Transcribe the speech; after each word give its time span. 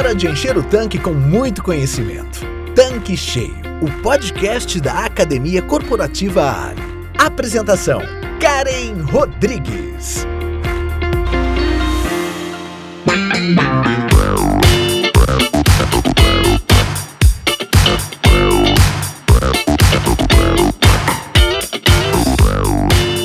Hora 0.00 0.14
de 0.14 0.26
encher 0.26 0.56
o 0.56 0.62
tanque 0.62 0.98
com 0.98 1.12
muito 1.12 1.62
conhecimento. 1.62 2.40
Tanque 2.74 3.14
Cheio, 3.18 3.54
o 3.82 4.02
podcast 4.02 4.80
da 4.80 5.04
Academia 5.04 5.60
Corporativa 5.60 6.68
Ali. 6.70 6.80
Apresentação: 7.18 8.00
Karen 8.40 8.94
Rodrigues. 9.02 10.26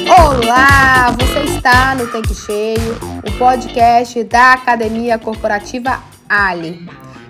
Olá, 0.10 1.16
você 1.18 1.40
está 1.56 1.96
no 1.96 2.06
Tanque 2.08 2.36
Cheio, 2.36 2.98
o 3.26 3.32
podcast 3.38 4.22
da 4.26 4.52
Academia 4.52 5.18
Corporativa 5.18 6.15
Ali. 6.28 6.88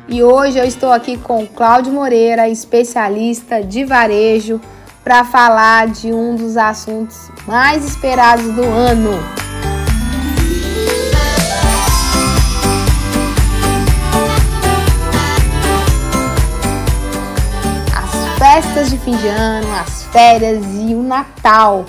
E 0.08 0.24
hoje 0.24 0.58
eu 0.58 0.66
estou 0.66 0.92
aqui 0.92 1.18
com 1.18 1.46
Cláudio 1.48 1.92
Moreira, 1.92 2.48
especialista 2.48 3.64
de 3.64 3.84
varejo, 3.84 4.62
para 5.04 5.24
falar 5.24 5.88
de 5.88 6.14
um 6.14 6.36
dos 6.36 6.58
assuntos 6.58 7.30
mais 7.48 7.86
esperados 7.86 8.46
do 8.54 8.64
ano. 8.64 9.20
As 17.96 18.40
festas 18.40 18.90
de 18.90 18.98
fim 18.98 19.16
de 19.18 19.28
ano, 19.28 19.68
as 19.76 20.04
férias 20.06 20.64
e 20.74 20.94
o 20.94 21.04
Natal 21.04 21.86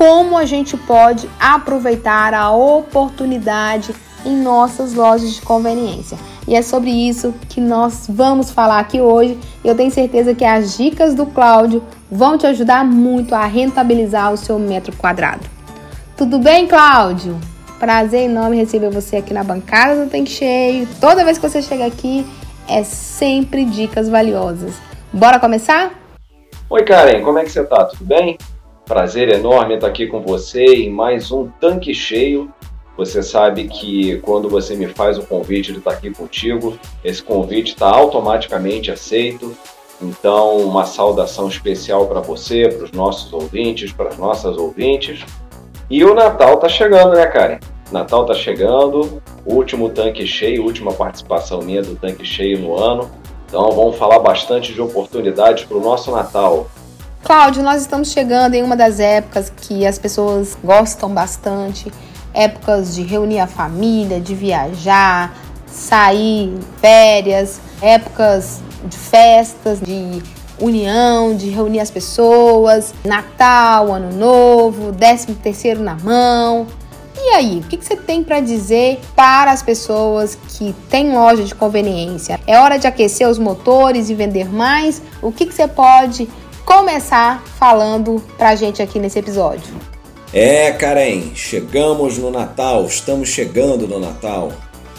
como 0.00 0.38
a 0.38 0.46
gente 0.46 0.78
pode 0.78 1.28
aproveitar 1.38 2.32
a 2.32 2.50
oportunidade 2.50 3.94
em 4.24 4.34
nossas 4.34 4.94
lojas 4.94 5.34
de 5.34 5.42
conveniência. 5.42 6.16
E 6.48 6.54
é 6.54 6.62
sobre 6.62 6.90
isso 6.90 7.34
que 7.48 7.60
nós 7.60 8.06
vamos 8.08 8.50
falar 8.50 8.80
aqui 8.80 9.00
hoje. 9.00 9.38
Eu 9.64 9.74
tenho 9.74 9.90
certeza 9.90 10.34
que 10.34 10.44
as 10.44 10.76
dicas 10.76 11.14
do 11.14 11.26
Cláudio 11.26 11.82
vão 12.10 12.36
te 12.36 12.46
ajudar 12.46 12.84
muito 12.84 13.34
a 13.34 13.44
rentabilizar 13.44 14.32
o 14.32 14.36
seu 14.36 14.58
metro 14.58 14.94
quadrado. 14.96 15.46
Tudo 16.16 16.38
bem, 16.38 16.66
Cláudio? 16.66 17.38
Prazer 17.78 18.24
enorme 18.24 18.56
receber 18.56 18.90
você 18.90 19.16
aqui 19.16 19.32
na 19.32 19.42
bancada 19.42 20.04
do 20.04 20.10
Tanque 20.10 20.30
Cheio. 20.30 20.88
Toda 21.00 21.24
vez 21.24 21.38
que 21.38 21.48
você 21.48 21.62
chega 21.62 21.86
aqui, 21.86 22.26
é 22.68 22.84
sempre 22.84 23.64
dicas 23.64 24.08
valiosas. 24.08 24.74
Bora 25.12 25.40
começar? 25.40 25.98
Oi, 26.68 26.84
Karen, 26.84 27.22
como 27.22 27.38
é 27.38 27.44
que 27.44 27.50
você 27.50 27.64
tá? 27.64 27.84
Tudo 27.84 28.04
bem? 28.04 28.36
Prazer 28.84 29.28
enorme 29.28 29.74
estar 29.74 29.86
aqui 29.86 30.06
com 30.06 30.20
você 30.20 30.64
em 30.64 30.90
mais 30.90 31.32
um 31.32 31.48
tanque 31.60 31.94
cheio. 31.94 32.52
Você 33.00 33.22
sabe 33.22 33.66
que 33.66 34.18
quando 34.18 34.46
você 34.46 34.76
me 34.76 34.86
faz 34.86 35.16
o 35.16 35.22
convite 35.22 35.72
de 35.72 35.78
estar 35.78 35.92
aqui 35.92 36.10
contigo, 36.10 36.78
esse 37.02 37.22
convite 37.22 37.72
está 37.72 37.88
automaticamente 37.88 38.90
aceito. 38.90 39.56
Então, 40.02 40.58
uma 40.58 40.84
saudação 40.84 41.48
especial 41.48 42.06
para 42.06 42.20
você, 42.20 42.68
para 42.68 42.84
os 42.84 42.92
nossos 42.92 43.32
ouvintes, 43.32 43.90
para 43.90 44.10
as 44.10 44.18
nossas 44.18 44.58
ouvintes. 44.58 45.24
E 45.88 46.04
o 46.04 46.14
Natal 46.14 46.56
está 46.56 46.68
chegando, 46.68 47.14
né, 47.14 47.24
Karen? 47.24 47.58
Natal 47.90 48.20
está 48.20 48.34
chegando, 48.34 49.22
último 49.46 49.88
tanque 49.88 50.26
cheio, 50.26 50.62
última 50.62 50.92
participação 50.92 51.62
minha 51.62 51.80
do 51.80 51.96
tanque 51.96 52.26
cheio 52.26 52.58
no 52.58 52.76
ano. 52.76 53.10
Então, 53.48 53.70
vamos 53.70 53.96
falar 53.96 54.18
bastante 54.18 54.74
de 54.74 54.80
oportunidades 54.82 55.64
para 55.64 55.78
o 55.78 55.80
nosso 55.80 56.10
Natal. 56.10 56.68
Cláudio, 57.24 57.62
nós 57.62 57.80
estamos 57.80 58.12
chegando 58.12 58.54
em 58.54 58.62
uma 58.62 58.76
das 58.76 59.00
épocas 59.00 59.50
que 59.56 59.86
as 59.86 59.98
pessoas 59.98 60.56
gostam 60.62 61.08
bastante, 61.08 61.90
épocas 62.34 62.94
de 62.94 63.02
reunir 63.02 63.40
a 63.40 63.46
família, 63.46 64.20
de 64.20 64.34
viajar, 64.34 65.34
sair, 65.66 66.58
férias, 66.80 67.60
épocas 67.80 68.60
de 68.84 68.96
festas, 68.96 69.80
de 69.80 70.22
união, 70.60 71.34
de 71.34 71.48
reunir 71.48 71.80
as 71.80 71.90
pessoas, 71.90 72.94
Natal, 73.04 73.92
Ano 73.92 74.14
Novo, 74.14 74.92
13 74.92 75.34
terceiro 75.34 75.82
na 75.82 75.96
mão. 75.96 76.66
E 77.16 77.34
aí, 77.34 77.58
o 77.58 77.68
que 77.68 77.76
você 77.76 77.96
tem 77.96 78.24
para 78.24 78.40
dizer 78.40 79.00
para 79.14 79.52
as 79.52 79.62
pessoas 79.62 80.38
que 80.48 80.74
têm 80.88 81.12
loja 81.12 81.44
de 81.44 81.54
conveniência? 81.54 82.40
É 82.46 82.58
hora 82.58 82.78
de 82.78 82.86
aquecer 82.86 83.28
os 83.28 83.38
motores 83.38 84.08
e 84.08 84.14
vender 84.14 84.50
mais? 84.50 85.02
O 85.20 85.30
que 85.30 85.44
você 85.44 85.68
pode 85.68 86.28
começar 86.64 87.42
falando 87.58 88.22
pra 88.38 88.54
gente 88.54 88.80
aqui 88.80 88.98
nesse 88.98 89.18
episódio. 89.18 89.89
É, 90.32 90.70
Karen, 90.70 91.34
chegamos 91.34 92.16
no 92.16 92.30
Natal, 92.30 92.86
estamos 92.86 93.30
chegando 93.30 93.88
no 93.88 93.98
Natal. 93.98 94.52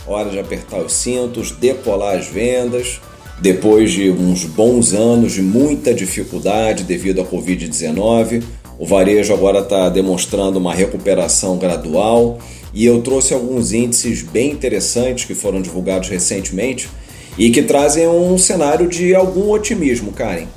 Hora 0.06 0.30
de 0.30 0.38
apertar 0.38 0.80
os 0.82 0.92
cintos, 0.92 1.52
decolar 1.52 2.18
as 2.18 2.28
vendas. 2.28 3.00
Depois 3.40 3.92
de 3.92 4.12
uns 4.12 4.44
bons 4.44 4.92
anos 4.92 5.32
de 5.32 5.42
muita 5.42 5.94
dificuldade 5.94 6.84
devido 6.84 7.22
à 7.22 7.24
Covid-19, 7.24 8.44
o 8.78 8.86
varejo 8.86 9.34
agora 9.34 9.60
está 9.60 9.88
demonstrando 9.88 10.60
uma 10.60 10.74
recuperação 10.74 11.58
gradual 11.58 12.38
e 12.74 12.86
eu 12.86 13.02
trouxe 13.02 13.34
alguns 13.34 13.72
índices 13.72 14.22
bem 14.22 14.52
interessantes 14.52 15.24
que 15.24 15.34
foram 15.34 15.62
divulgados 15.62 16.10
recentemente 16.10 16.90
e 17.38 17.50
que 17.52 17.62
trazem 17.64 18.06
um 18.06 18.38
cenário 18.38 18.90
de 18.90 19.16
algum 19.16 19.50
otimismo, 19.50 20.12
Karen. 20.12 20.48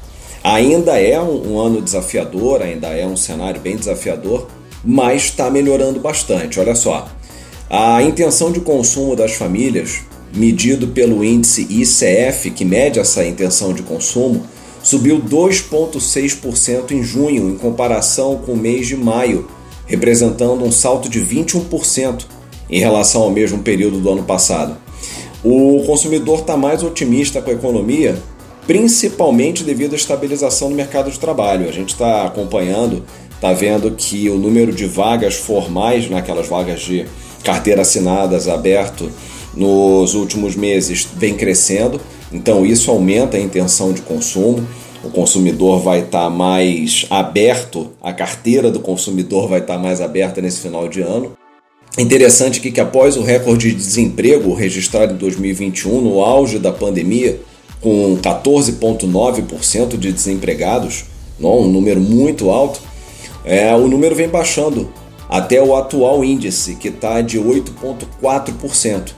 Ainda 0.43 1.01
é 1.01 1.19
um, 1.21 1.53
um 1.53 1.61
ano 1.61 1.81
desafiador, 1.81 2.61
ainda 2.61 2.89
é 2.89 3.07
um 3.07 3.17
cenário 3.17 3.61
bem 3.61 3.77
desafiador, 3.77 4.49
mas 4.85 5.25
está 5.25 5.51
melhorando 5.51 5.99
bastante. 6.01 6.61
Olha 6.61 6.75
só, 6.75 7.09
a 7.71 8.03
intenção 8.03 8.53
de 8.53 8.61
consumo 8.61 9.17
das 9.17 9.33
famílias, 9.33 10.01
medido 10.35 10.89
pelo 10.89 11.25
índice 11.25 11.67
ICF, 11.71 12.51
que 12.51 12.65
mede 12.65 12.99
essa 12.99 13.25
intenção 13.25 13.73
de 13.73 13.83
consumo, 13.83 14.45
subiu 14.83 15.19
2,6% 15.21 16.91
em 16.91 17.03
junho 17.03 17.49
em 17.49 17.57
comparação 17.57 18.37
com 18.37 18.53
o 18.53 18.57
mês 18.57 18.87
de 18.87 18.97
maio, 18.97 19.49
representando 19.87 20.65
um 20.65 20.73
salto 20.73 21.09
de 21.09 21.21
21% 21.21 22.27
em 22.69 22.79
relação 22.79 23.23
ao 23.23 23.31
mesmo 23.31 23.61
período 23.61 23.99
do 23.99 24.11
ano 24.11 24.25
passado. 24.25 24.77
O 25.43 25.83
consumidor 25.87 26.41
está 26.41 26.57
mais 26.57 26.83
otimista 26.83 27.41
com 27.41 27.51
a 27.51 27.55
economia 27.55 28.17
principalmente 28.67 29.63
devido 29.63 29.93
à 29.93 29.97
estabilização 29.97 30.71
no 30.71 30.77
mercado 30.77 31.11
de 31.11 31.19
trabalho. 31.19 31.69
A 31.69 31.73
gente 31.73 31.91
está 31.91 32.25
acompanhando, 32.25 33.05
está 33.45 33.53
vendo 33.53 33.91
que 33.91 34.31
o 34.31 34.39
número 34.39 34.73
de 34.73 34.87
vagas 34.87 35.35
formais, 35.35 36.09
naquelas 36.09 36.49
vagas 36.49 36.81
de 36.81 37.05
carteira 37.43 37.83
assinadas 37.83 38.49
aberto 38.49 39.11
nos 39.55 40.15
últimos 40.15 40.57
meses 40.57 41.07
vem 41.15 41.35
crescendo, 41.35 42.01
então 42.33 42.65
isso 42.65 42.91
aumenta 42.91 43.37
a 43.37 43.41
intenção 43.41 43.93
de 43.93 44.01
consumo. 44.01 44.67
O 45.03 45.11
consumidor 45.11 45.81
vai 45.81 46.01
estar 46.01 46.23
tá 46.23 46.31
mais 46.31 47.05
aberto, 47.11 47.91
a 48.01 48.15
carteira 48.15 48.71
do 48.71 48.81
consumidor 48.81 49.47
vai 49.47 49.61
estar 49.61 49.75
tá 49.75 49.79
mais 49.79 50.01
aberta 50.01 50.41
nesse 50.41 50.61
final 50.61 50.89
de 50.89 51.03
ano. 51.03 51.37
Interessante 51.99 52.61
que, 52.61 52.73
que 52.73 52.81
após 52.81 53.15
o 53.19 53.23
recorde 53.23 53.69
de 53.69 53.77
desemprego 53.77 54.55
registrado 54.55 55.13
em 55.13 55.19
2021, 55.19 56.01
no 56.01 56.25
auge 56.25 56.59
da 56.59 56.73
pandemia, 56.73 57.39
com 57.83 58.17
14,9% 58.23 59.99
de 59.99 60.11
desempregados, 60.11 61.05
um 61.39 61.69
número 61.69 62.01
muito 62.01 62.49
alto, 62.49 62.94
é, 63.45 63.75
o 63.75 63.87
número 63.87 64.15
vem 64.15 64.29
baixando 64.29 64.89
até 65.29 65.63
o 65.63 65.77
atual 65.77 66.25
índice, 66.25 66.77
que 66.77 66.89
está 66.89 67.21
de 67.21 67.39
8,4%. 67.39 69.13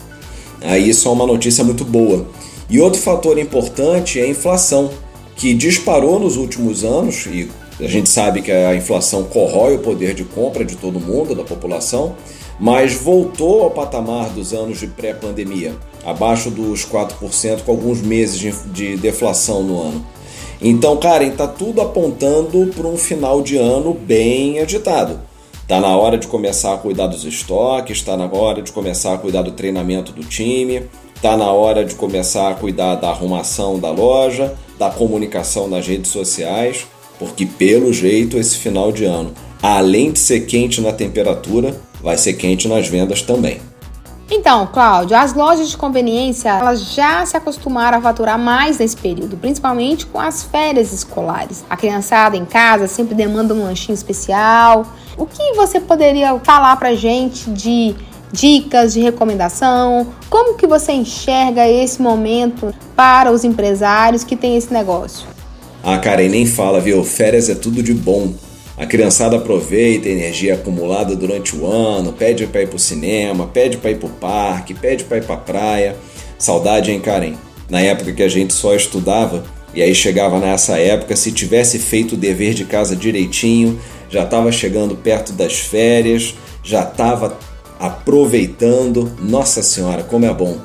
Aí 0.63 0.89
isso 0.89 1.09
é 1.09 1.13
uma 1.13 1.27
notícia 1.27 1.63
muito 1.63 1.85
boa. 1.85 2.27
E 2.69 2.81
outro 2.81 3.01
fator 3.01 3.39
importante 3.39 4.19
é 4.19 4.25
a 4.25 4.29
inflação, 4.29 4.91
que 5.37 5.55
disparou 5.55 6.19
nos 6.19 6.37
últimos 6.37 6.83
anos, 6.83 7.27
e 7.27 7.49
a 7.79 7.87
gente 7.87 8.09
sabe 8.09 8.41
que 8.41 8.51
a 8.51 8.75
inflação 8.75 9.25
corrói 9.25 9.77
o 9.77 9.79
poder 9.81 10.15
de 10.15 10.25
compra 10.25 10.65
de 10.65 10.77
todo 10.77 10.99
mundo, 10.99 11.35
da 11.35 11.45
população, 11.45 12.17
mas 12.59 12.95
voltou 12.95 13.63
ao 13.63 13.71
patamar 13.71 14.31
dos 14.31 14.55
anos 14.55 14.81
de 14.81 14.87
pré-pandemia, 14.87 15.75
abaixo 16.05 16.51
dos 16.51 16.87
4%, 16.87 17.63
com 17.63 17.73
alguns 17.73 18.01
meses 18.01 18.65
de 18.73 18.97
deflação 18.97 19.63
no 19.63 19.81
ano. 19.81 20.07
Então, 20.61 20.97
Karen, 20.97 21.29
está 21.29 21.47
tudo 21.47 21.81
apontando 21.83 22.73
para 22.75 22.87
um 22.87 22.97
final 22.97 23.43
de 23.43 23.57
ano 23.57 23.93
bem 23.93 24.59
agitado. 24.59 25.21
Está 25.63 25.81
na 25.81 25.97
hora 25.97 26.17
de 26.17 26.27
começar 26.29 26.75
a 26.75 26.79
cuidar 26.79 27.09
dos 27.09 27.25
estoques, 27.25 27.99
está 27.99 28.17
na 28.17 28.27
hora 28.27 28.63
de 28.63 28.73
começar 28.73 29.15
a 29.15 29.19
cuidar 29.19 29.43
do 29.43 29.51
treinamento 29.51 30.13
do 30.13 30.23
time, 30.23 30.83
está 31.15 31.37
na 31.37 31.51
hora 31.51 31.85
de 31.85 31.95
começar 31.95 32.51
a 32.51 32.55
cuidar 32.55 32.95
da 32.95 33.11
arrumação 33.11 33.79
da 33.79 33.91
loja, 33.91 34.55
da 34.79 34.91
comunicação 34.91 35.67
nas 35.69 35.87
redes 35.87 36.11
sociais, 36.11 36.87
porque 37.19 37.45
pelo 37.45 37.93
jeito 37.93 38.39
esse 38.39 38.57
final 38.57 38.93
de 38.93 39.05
ano, 39.05 39.33
além 39.61 40.13
de 40.13 40.21
ser 40.21 40.47
quente 40.47 40.81
na 40.81 40.93
temperatura, 40.93 41.79
vai 42.01 42.17
ser 42.17 42.35
quente 42.35 42.69
nas 42.69 42.87
vendas 42.87 43.21
também. 43.21 43.59
Então, 44.29 44.67
Cláudio, 44.67 45.17
as 45.17 45.35
lojas 45.35 45.69
de 45.71 45.77
conveniência 45.77 46.49
elas 46.49 46.93
já 46.93 47.25
se 47.25 47.37
acostumaram 47.37 47.99
a 47.99 48.01
faturar 48.01 48.37
mais 48.37 48.79
nesse 48.79 48.97
período, 48.97 49.37
principalmente 49.37 50.05
com 50.05 50.19
as 50.19 50.43
férias 50.43 50.93
escolares. 50.93 51.65
A 51.71 51.77
criançada 51.77 52.37
em 52.37 52.45
casa 52.45 52.89
sempre 52.89 53.15
demanda 53.15 53.55
um 53.55 53.63
lanchinho 53.63 53.95
especial. 53.95 54.85
O 55.17 55.27
que 55.27 55.53
você 55.55 55.79
poderia 55.79 56.39
falar 56.41 56.77
pra 56.77 56.95
gente 56.95 57.49
de 57.51 57.95
dicas 58.33 58.93
de 58.93 59.01
recomendação? 59.01 60.09
Como 60.29 60.55
que 60.55 60.67
você 60.67 60.91
enxerga 60.91 61.69
esse 61.69 62.03
momento 62.03 62.75
para 62.97 63.31
os 63.31 63.45
empresários 63.45 64.25
que 64.25 64.35
têm 64.35 64.57
esse 64.57 64.73
negócio? 64.73 65.27
Ah, 65.85 65.99
Karen, 65.99 66.29
nem 66.29 66.45
fala, 66.47 66.81
viu? 66.81 67.05
Férias 67.05 67.49
é 67.49 67.55
tudo 67.55 67.81
de 67.81 67.95
bom. 67.95 68.33
A 68.77 68.85
criançada 68.85 69.37
aproveita 69.37 70.07
a 70.07 70.13
energia 70.13 70.55
acumulada 70.55 71.17
durante 71.17 71.57
o 71.57 71.67
ano, 71.67 72.13
pede 72.13 72.47
para 72.47 72.63
ir 72.63 72.69
pro 72.69 72.79
cinema, 72.79 73.47
pede 73.47 73.79
para 73.79 73.91
ir 73.91 73.97
pro 73.97 74.09
parque, 74.09 74.75
pede 74.75 75.05
para 75.05 75.17
ir 75.17 75.25
pra 75.25 75.37
praia. 75.37 75.97
Saudade, 76.39 76.91
hein, 76.91 77.01
Karen? 77.01 77.35
Na 77.71 77.81
época 77.81 78.13
que 78.13 78.23
a 78.23 78.29
gente 78.29 78.53
só 78.53 78.75
estudava, 78.75 79.45
e 79.75 79.83
aí 79.83 79.95
chegava 79.95 80.39
nessa 80.39 80.79
época, 80.79 81.17
se 81.17 81.33
tivesse 81.33 81.79
feito 81.79 82.13
o 82.13 82.19
dever 82.19 82.53
de 82.53 82.67
casa 82.67 82.95
direitinho, 82.95 83.81
já 84.11 84.25
estava 84.25 84.53
chegando 84.53 84.95
perto 84.95 85.33
das 85.33 85.55
férias, 85.55 86.35
já 86.63 86.83
estava 86.83 87.39
aproveitando. 87.81 89.11
Nossa 89.21 89.63
Senhora, 89.63 90.03
como 90.03 90.27
é 90.27 90.35
bom! 90.35 90.59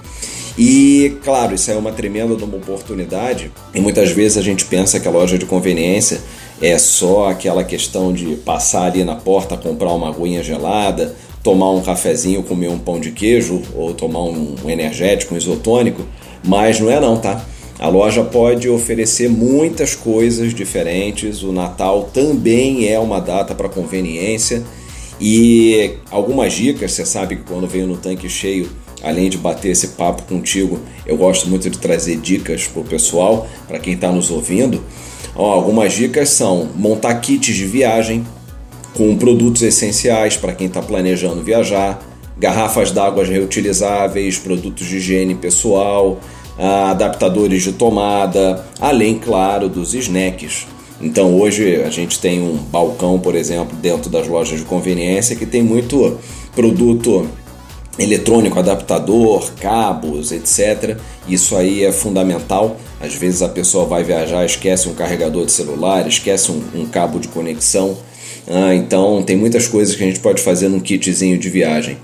E 0.58 1.18
claro, 1.24 1.56
isso 1.56 1.72
é 1.72 1.76
uma 1.76 1.94
tremenda 1.94 2.34
uma 2.34 2.58
oportunidade. 2.58 3.52
E 3.74 3.80
muitas 3.80 4.12
vezes 4.12 4.38
a 4.38 4.42
gente 4.42 4.66
pensa 4.66 5.00
que 5.00 5.08
a 5.08 5.12
loja 5.12 5.38
de 5.38 5.46
conveniência 5.46 6.20
é 6.62 6.78
só 6.78 7.30
aquela 7.30 7.64
questão 7.64 8.14
de 8.14 8.36
passar 8.36 8.84
ali 8.84 9.04
na 9.04 9.16
porta, 9.16 9.58
comprar 9.58 9.92
uma 9.94 10.10
aguinha 10.10 10.44
gelada, 10.44 11.16
tomar 11.44 11.72
um 11.72 11.82
cafezinho, 11.82 12.44
comer 12.44 12.70
um 12.70 12.78
pão 12.78 13.00
de 13.00 13.12
queijo 13.12 13.62
ou 13.76 13.94
tomar 13.94 14.24
um 14.24 14.70
energético, 14.70 15.34
um 15.34 15.38
isotônico, 15.38 16.04
mas 16.46 16.80
não 16.80 16.92
é 16.92 17.00
não, 17.00 17.18
tá? 17.18 17.44
A 17.80 17.88
loja 17.88 18.24
pode 18.24 18.70
oferecer 18.70 19.28
muitas 19.28 19.96
coisas 19.96 20.54
diferentes. 20.54 21.42
O 21.42 21.52
Natal 21.52 22.12
também 22.14 22.88
é 22.88 23.00
uma 23.00 23.20
data 23.20 23.56
para 23.56 23.68
conveniência 23.68 24.62
e 25.20 25.96
algumas 26.12 26.54
dicas. 26.54 26.92
Você 26.92 27.04
sabe 27.08 27.38
que 27.38 27.42
quando 27.42 27.68
venho 27.68 27.88
no 27.88 27.98
tanque 27.98 28.30
cheio, 28.30 28.70
além 29.02 29.32
de 29.32 29.38
bater 29.40 29.72
esse 29.72 29.88
papo 29.90 30.22
contigo, 30.24 30.80
eu 31.08 31.18
gosto 31.18 31.50
muito 31.50 31.72
de 31.72 31.80
trazer 31.80 32.18
dicas 32.18 32.68
para 32.68 32.82
o 32.82 32.86
pessoal, 32.86 33.48
para 33.68 33.80
quem 33.80 33.96
está 33.96 34.12
nos 34.12 34.30
ouvindo. 34.30 34.80
Ó, 35.36 35.52
algumas 35.52 35.94
dicas 35.94 36.30
são 36.30 36.70
montar 36.76 37.16
kits 37.16 37.56
de 37.56 37.66
viagem 37.66 38.26
com 38.94 39.16
produtos 39.18 39.62
essenciais 39.62 40.36
para 40.36 40.54
quem 40.54 40.68
está 40.68 40.82
planejando 40.82 41.42
viajar, 41.42 42.02
garrafas 42.38 42.92
d'água 42.92 43.24
reutilizáveis, 43.24 44.38
produtos 44.38 44.88
de 44.88 44.98
higiene 44.98 45.36
pessoal, 45.36 46.20
adaptadores 46.58 47.64
de 47.64 47.72
tomada, 47.72 48.66
além, 48.80 49.18
claro, 49.18 49.70
dos 49.70 49.94
snacks. 49.94 50.68
Então 51.02 51.40
hoje 51.40 51.82
a 51.82 51.90
gente 51.90 52.20
tem 52.20 52.42
um 52.42 52.58
balcão, 52.58 53.20
por 53.20 53.34
exemplo, 53.34 53.76
dentro 53.78 54.10
das 54.10 54.28
lojas 54.28 54.60
de 54.60 54.66
conveniência 54.66 55.36
que 55.36 55.46
tem 55.46 55.64
muito 55.64 56.18
produto 56.56 57.28
eletrônico, 58.00 58.58
adaptador, 58.58 59.52
cabos, 59.60 60.32
etc. 60.32 60.98
Isso 61.28 61.56
aí 61.56 61.84
é 61.84 61.92
fundamental. 61.92 62.78
Às 63.00 63.16
vezes 63.16 63.42
a 63.42 63.50
pessoa 63.50 63.86
vai 63.86 64.04
viajar, 64.04 64.46
esquece 64.46 64.88
um 64.88 64.94
carregador 64.94 65.46
de 65.46 65.52
celular, 65.52 66.08
esquece 66.08 66.52
um, 66.52 66.62
um 66.74 66.86
cabo 66.86 67.20
de 67.20 67.28
conexão. 67.28 67.98
Ah, 68.48 68.74
então 68.74 69.22
tem 69.24 69.38
muitas 69.38 69.68
coisas 69.68 69.96
que 69.96 70.04
a 70.04 70.08
gente 70.08 70.20
pode 70.20 70.42
fazer 70.42 70.68
num 70.68 70.80
kitzinho 70.80 71.38
de 71.38 71.50
viagem. 71.50 71.98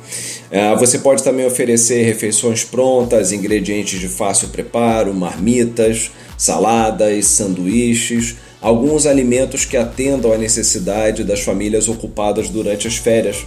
Ah, 0.52 0.76
você 0.76 1.00
pode 1.00 1.24
também 1.24 1.46
oferecer 1.46 2.04
refeições 2.04 2.64
prontas, 2.64 3.32
ingredientes 3.32 4.00
de 4.00 4.08
fácil 4.08 4.50
preparo, 4.50 5.14
marmitas, 5.14 6.12
saladas, 6.38 7.26
sanduíches, 7.26 8.36
alguns 8.62 9.06
alimentos 9.06 9.66
que 9.66 9.78
atendam 9.78 10.32
à 10.32 10.38
necessidade 10.38 11.24
das 11.24 11.42
famílias 11.42 11.88
ocupadas 11.88 12.50
durante 12.50 12.88
as 12.88 12.96
férias. 12.96 13.46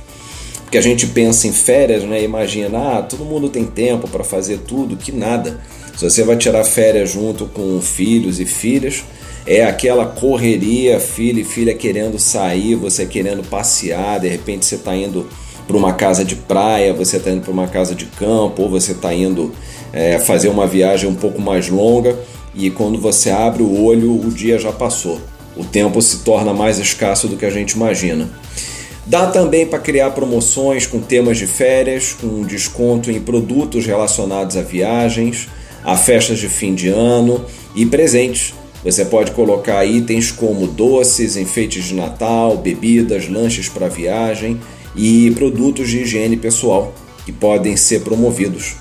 Porque 0.70 0.78
a 0.78 0.82
gente 0.82 1.08
pensa 1.08 1.48
em 1.48 1.52
férias, 1.52 2.04
né? 2.04 2.22
Imagina, 2.22 2.78
ah, 2.78 3.02
todo 3.02 3.24
mundo 3.24 3.48
tem 3.48 3.64
tempo 3.64 4.06
para 4.06 4.22
fazer 4.22 4.58
tudo, 4.58 4.96
que 4.96 5.10
nada. 5.10 5.58
Se 5.96 6.08
você 6.08 6.22
vai 6.22 6.36
tirar 6.36 6.62
férias 6.62 7.10
junto 7.10 7.46
com 7.46 7.80
filhos 7.80 8.38
e 8.38 8.44
filhas, 8.44 9.02
é 9.44 9.64
aquela 9.64 10.06
correria, 10.06 11.00
filho 11.00 11.40
e 11.40 11.44
filha 11.44 11.74
querendo 11.74 12.20
sair, 12.20 12.76
você 12.76 13.04
querendo 13.04 13.42
passear, 13.42 14.20
de 14.20 14.28
repente 14.28 14.64
você 14.64 14.76
está 14.76 14.94
indo 14.94 15.26
para 15.66 15.76
uma 15.76 15.92
casa 15.92 16.24
de 16.24 16.36
praia, 16.36 16.94
você 16.94 17.16
está 17.16 17.32
indo 17.32 17.40
para 17.40 17.52
uma 17.52 17.66
casa 17.66 17.92
de 17.92 18.04
campo, 18.04 18.62
ou 18.62 18.70
você 18.70 18.92
está 18.92 19.12
indo 19.12 19.52
é, 19.92 20.20
fazer 20.20 20.50
uma 20.50 20.68
viagem 20.68 21.10
um 21.10 21.16
pouco 21.16 21.40
mais 21.40 21.68
longa 21.68 22.16
e 22.54 22.70
quando 22.70 22.96
você 22.96 23.28
abre 23.28 23.64
o 23.64 23.82
olho, 23.82 24.12
o 24.24 24.30
dia 24.30 24.56
já 24.56 24.70
passou. 24.70 25.20
O 25.56 25.64
tempo 25.64 26.00
se 26.00 26.18
torna 26.18 26.54
mais 26.54 26.78
escasso 26.78 27.26
do 27.26 27.36
que 27.36 27.44
a 27.44 27.50
gente 27.50 27.72
imagina. 27.72 28.30
Dá 29.10 29.26
também 29.26 29.66
para 29.66 29.80
criar 29.80 30.12
promoções 30.12 30.86
com 30.86 31.00
temas 31.00 31.36
de 31.36 31.44
férias, 31.44 32.12
com 32.12 32.44
desconto 32.44 33.10
em 33.10 33.20
produtos 33.20 33.84
relacionados 33.84 34.56
a 34.56 34.62
viagens, 34.62 35.48
a 35.82 35.96
festas 35.96 36.38
de 36.38 36.48
fim 36.48 36.76
de 36.76 36.86
ano 36.90 37.44
e 37.74 37.84
presentes. 37.84 38.54
Você 38.84 39.04
pode 39.04 39.32
colocar 39.32 39.84
itens 39.84 40.30
como 40.30 40.64
doces, 40.68 41.36
enfeites 41.36 41.86
de 41.86 41.94
Natal, 41.94 42.56
bebidas, 42.56 43.28
lanches 43.28 43.68
para 43.68 43.88
viagem 43.88 44.60
e 44.94 45.32
produtos 45.32 45.90
de 45.90 46.02
higiene 46.02 46.36
pessoal 46.36 46.94
que 47.26 47.32
podem 47.32 47.76
ser 47.76 48.02
promovidos. 48.02 48.76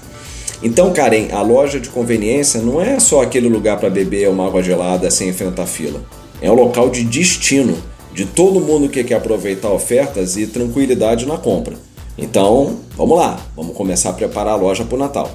Então, 0.62 0.94
Karen, 0.94 1.30
a 1.32 1.42
loja 1.42 1.80
de 1.80 1.90
conveniência 1.90 2.62
não 2.62 2.80
é 2.80 3.00
só 3.00 3.24
aquele 3.24 3.50
lugar 3.50 3.80
para 3.80 3.90
beber 3.90 4.30
uma 4.30 4.46
água 4.46 4.62
gelada 4.62 5.10
sem 5.10 5.30
enfrentar 5.30 5.66
fila. 5.66 6.04
É 6.40 6.52
um 6.52 6.56
local 6.56 6.88
de 6.92 7.04
destino 7.04 7.76
de 8.20 8.26
todo 8.26 8.60
mundo 8.60 8.90
que 8.90 9.02
quer 9.02 9.16
aproveitar 9.16 9.70
ofertas 9.70 10.36
e 10.36 10.46
tranquilidade 10.46 11.26
na 11.26 11.38
compra. 11.38 11.78
Então, 12.18 12.76
vamos 12.98 13.18
lá, 13.18 13.40
vamos 13.56 13.74
começar 13.74 14.10
a 14.10 14.14
preparar 14.14 14.56
a 14.56 14.58
loja 14.58 14.84
para 14.84 14.96
o 14.96 15.00
Natal. 15.00 15.32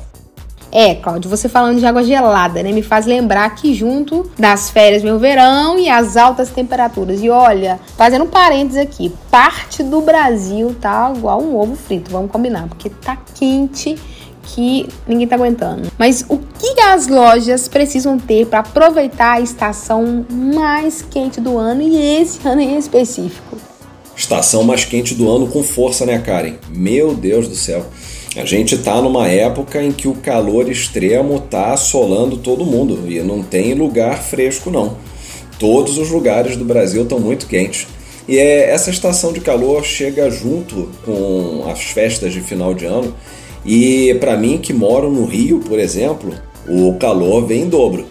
É, 0.70 0.94
Cláudio, 0.96 1.30
você 1.30 1.48
falando 1.48 1.78
de 1.78 1.86
água 1.86 2.02
gelada, 2.04 2.62
né? 2.62 2.72
Me 2.72 2.82
faz 2.82 3.06
lembrar 3.06 3.48
que 3.54 3.72
junto 3.72 4.30
das 4.38 4.68
férias 4.68 5.02
meu 5.02 5.18
verão 5.18 5.78
e 5.78 5.88
as 5.88 6.18
altas 6.18 6.50
temperaturas. 6.50 7.22
E 7.22 7.30
olha, 7.30 7.80
fazendo 7.96 8.26
um 8.26 8.28
parênteses 8.28 8.82
aqui, 8.82 9.10
parte 9.30 9.82
do 9.82 10.02
Brasil 10.02 10.76
tá 10.78 11.10
igual 11.16 11.40
um 11.40 11.56
ovo 11.56 11.76
frito, 11.76 12.10
vamos 12.10 12.30
combinar, 12.30 12.68
porque 12.68 12.90
tá 12.90 13.16
quente 13.16 13.96
que 14.44 14.88
ninguém 15.06 15.26
tá 15.26 15.36
aguentando. 15.36 15.90
Mas 15.98 16.24
o 16.28 16.38
que 16.38 16.80
as 16.80 17.08
lojas 17.08 17.68
precisam 17.68 18.18
ter 18.18 18.46
para 18.46 18.60
aproveitar 18.60 19.32
a 19.32 19.40
estação 19.40 20.24
mais 20.30 21.02
quente 21.02 21.40
do 21.40 21.58
ano 21.58 21.82
e 21.82 22.20
esse 22.20 22.46
ano 22.46 22.60
em 22.60 22.78
específico? 22.78 23.56
Estação 24.16 24.62
mais 24.62 24.84
quente 24.84 25.14
do 25.14 25.28
ano 25.28 25.48
com 25.48 25.62
força, 25.62 26.06
né, 26.06 26.18
Karen? 26.18 26.54
Meu 26.68 27.14
Deus 27.14 27.48
do 27.48 27.56
céu. 27.56 27.84
A 28.36 28.44
gente 28.44 28.74
está 28.74 29.00
numa 29.00 29.28
época 29.28 29.82
em 29.82 29.92
que 29.92 30.08
o 30.08 30.14
calor 30.14 30.68
extremo 30.68 31.36
está 31.36 31.72
assolando 31.72 32.36
todo 32.36 32.64
mundo 32.64 33.08
e 33.08 33.20
não 33.20 33.42
tem 33.42 33.74
lugar 33.74 34.22
fresco 34.22 34.70
não. 34.70 34.96
Todos 35.58 35.98
os 35.98 36.10
lugares 36.10 36.56
do 36.56 36.64
Brasil 36.64 37.04
estão 37.04 37.20
muito 37.20 37.46
quentes. 37.46 37.86
E 38.26 38.38
é, 38.38 38.70
essa 38.70 38.90
estação 38.90 39.32
de 39.32 39.40
calor 39.40 39.84
chega 39.84 40.30
junto 40.30 40.88
com 41.04 41.64
as 41.70 41.80
festas 41.82 42.32
de 42.32 42.40
final 42.40 42.74
de 42.74 42.86
ano 42.86 43.14
e 43.64 44.14
para 44.20 44.36
mim 44.36 44.58
que 44.58 44.72
moro 44.72 45.10
no 45.10 45.24
Rio, 45.24 45.60
por 45.60 45.78
exemplo, 45.78 46.34
o 46.68 46.94
calor 46.98 47.46
vem 47.46 47.62
em 47.62 47.68
dobro. 47.68 48.06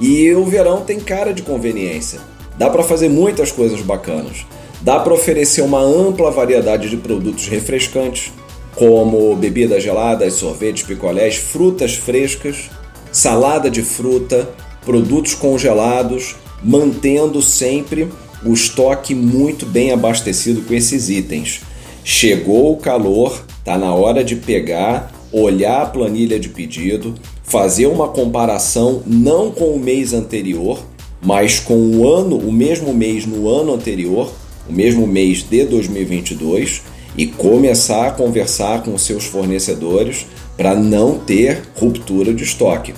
E 0.00 0.32
o 0.32 0.44
verão 0.44 0.82
tem 0.82 0.98
cara 0.98 1.32
de 1.32 1.42
conveniência. 1.42 2.20
Dá 2.58 2.70
para 2.70 2.82
fazer 2.82 3.08
muitas 3.08 3.52
coisas 3.52 3.80
bacanas. 3.80 4.46
Dá 4.80 4.98
para 4.98 5.14
oferecer 5.14 5.62
uma 5.62 5.80
ampla 5.80 6.30
variedade 6.30 6.88
de 6.88 6.96
produtos 6.96 7.48
refrescantes, 7.48 8.32
como 8.74 9.34
bebidas 9.36 9.82
geladas, 9.82 10.34
sorvetes, 10.34 10.82
picolés, 10.82 11.36
frutas 11.36 11.94
frescas, 11.94 12.70
salada 13.12 13.70
de 13.70 13.82
fruta, 13.82 14.48
produtos 14.84 15.34
congelados, 15.34 16.34
mantendo 16.62 17.40
sempre 17.40 18.08
o 18.44 18.52
estoque 18.52 19.14
muito 19.14 19.64
bem 19.64 19.92
abastecido 19.92 20.62
com 20.62 20.74
esses 20.74 21.08
itens. 21.08 21.60
Chegou 22.04 22.72
o 22.72 22.76
calor, 22.76 23.42
tá 23.64 23.78
na 23.78 23.94
hora 23.94 24.22
de 24.22 24.36
pegar, 24.36 25.12
olhar 25.32 25.82
a 25.82 25.86
planilha 25.86 26.38
de 26.38 26.48
pedido, 26.48 27.14
fazer 27.42 27.86
uma 27.86 28.08
comparação 28.08 29.02
não 29.06 29.50
com 29.50 29.74
o 29.74 29.78
mês 29.78 30.12
anterior, 30.12 30.78
mas 31.22 31.58
com 31.58 31.74
o 31.74 32.08
ano, 32.08 32.36
o 32.36 32.52
mesmo 32.52 32.92
mês 32.92 33.24
no 33.24 33.48
ano 33.48 33.74
anterior, 33.74 34.30
o 34.68 34.72
mesmo 34.72 35.06
mês 35.06 35.42
de 35.42 35.64
2022 35.64 36.82
e 37.16 37.26
começar 37.26 38.08
a 38.08 38.10
conversar 38.10 38.82
com 38.82 38.96
seus 38.98 39.24
fornecedores 39.24 40.26
para 40.56 40.74
não 40.74 41.18
ter 41.18 41.62
ruptura 41.76 42.32
de 42.32 42.44
estoque. 42.44 42.94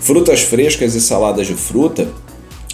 Frutas 0.00 0.40
frescas 0.42 0.94
e 0.94 1.00
saladas 1.00 1.46
de 1.46 1.54
fruta 1.54 2.08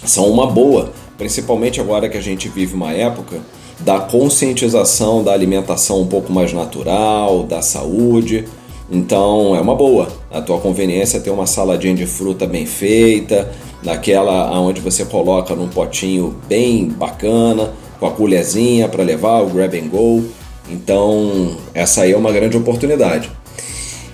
são 0.05 0.29
uma 0.29 0.47
boa, 0.47 0.93
principalmente 1.17 1.81
agora 1.81 2.09
que 2.09 2.17
a 2.17 2.21
gente 2.21 2.47
vive 2.49 2.75
uma 2.75 2.93
época 2.93 3.41
da 3.83 3.99
conscientização 3.99 5.23
da 5.23 5.33
alimentação 5.33 6.01
um 6.01 6.07
pouco 6.07 6.31
mais 6.31 6.53
natural, 6.53 7.43
da 7.43 7.61
saúde. 7.61 8.45
Então 8.89 9.55
é 9.55 9.61
uma 9.61 9.75
boa. 9.75 10.07
A 10.31 10.41
tua 10.41 10.59
conveniência 10.59 11.17
é 11.17 11.19
ter 11.19 11.29
uma 11.29 11.45
saladinha 11.45 11.93
de 11.93 12.05
fruta 12.05 12.47
bem 12.47 12.65
feita, 12.65 13.51
naquela 13.83 14.57
onde 14.59 14.79
você 14.79 15.03
coloca 15.03 15.53
num 15.53 15.67
potinho 15.67 16.35
bem 16.47 16.87
bacana, 16.87 17.73
com 17.99 18.05
a 18.05 18.11
colherzinha 18.11 18.87
para 18.87 19.03
levar 19.03 19.41
o 19.41 19.49
grab 19.49 19.77
and 19.77 19.87
go. 19.87 20.23
Então, 20.69 21.57
essa 21.73 22.03
aí 22.03 22.13
é 22.13 22.17
uma 22.17 22.31
grande 22.31 22.55
oportunidade. 22.55 23.29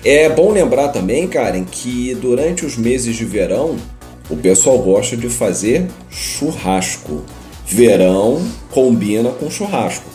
É 0.04 0.28
bom 0.28 0.50
lembrar 0.50 0.88
também, 0.88 1.28
Karen, 1.28 1.64
que 1.64 2.14
durante 2.14 2.64
os 2.64 2.76
meses 2.76 3.14
de 3.14 3.24
verão 3.24 3.76
o 4.28 4.36
pessoal 4.36 4.78
gosta 4.78 5.16
de 5.16 5.28
fazer 5.28 5.86
churrasco. 6.10 7.22
Verão 7.70 8.42
combina 8.70 9.30
com 9.30 9.50
churrasco. 9.50 10.08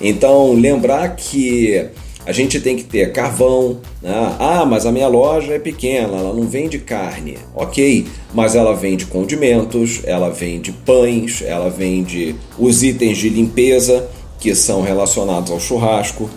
Então, 0.00 0.52
lembrar 0.54 1.16
que 1.16 1.90
a 2.28 2.32
gente 2.32 2.60
tem 2.60 2.76
que 2.76 2.84
ter 2.84 3.10
carvão. 3.12 3.78
Né? 4.02 4.36
Ah, 4.38 4.66
mas 4.66 4.84
a 4.84 4.92
minha 4.92 5.08
loja 5.08 5.54
é 5.54 5.58
pequena, 5.58 6.18
ela 6.18 6.34
não 6.34 6.46
vende 6.46 6.78
carne. 6.78 7.38
Ok, 7.54 8.06
mas 8.34 8.54
ela 8.54 8.74
vende 8.74 9.06
condimentos, 9.06 10.02
ela 10.04 10.28
vende 10.28 10.70
pães, 10.70 11.42
ela 11.42 11.70
vende 11.70 12.34
os 12.58 12.82
itens 12.82 13.16
de 13.16 13.30
limpeza 13.30 14.08
que 14.38 14.54
são 14.54 14.82
relacionados 14.82 15.50
ao 15.50 15.58
churrasco. 15.58 16.28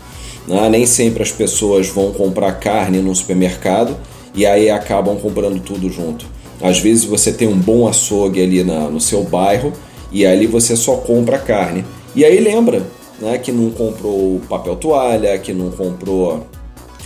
Né? 0.48 0.70
Nem 0.70 0.86
sempre 0.86 1.24
as 1.24 1.32
pessoas 1.32 1.88
vão 1.90 2.14
comprar 2.14 2.54
carne 2.54 3.00
no 3.00 3.14
supermercado 3.14 3.98
e 4.34 4.46
aí 4.46 4.70
acabam 4.70 5.18
comprando 5.18 5.60
tudo 5.60 5.90
junto. 5.90 6.26
Às 6.62 6.80
vezes 6.80 7.04
você 7.04 7.34
tem 7.34 7.48
um 7.48 7.58
bom 7.58 7.88
açougue 7.88 8.42
ali 8.42 8.64
na, 8.64 8.90
no 8.90 9.02
seu 9.02 9.24
bairro 9.24 9.74
e 10.12 10.26
ali 10.26 10.48
você 10.48 10.76
só 10.76 10.96
compra 10.98 11.38
carne. 11.38 11.86
E 12.16 12.26
aí 12.26 12.40
lembra 12.40 12.86
né, 13.20 13.38
que 13.38 13.52
não 13.52 13.70
comprou 13.72 14.42
papel 14.50 14.76
toalha, 14.76 15.38
que 15.38 15.54
não 15.54 15.72
comprou 15.72 16.46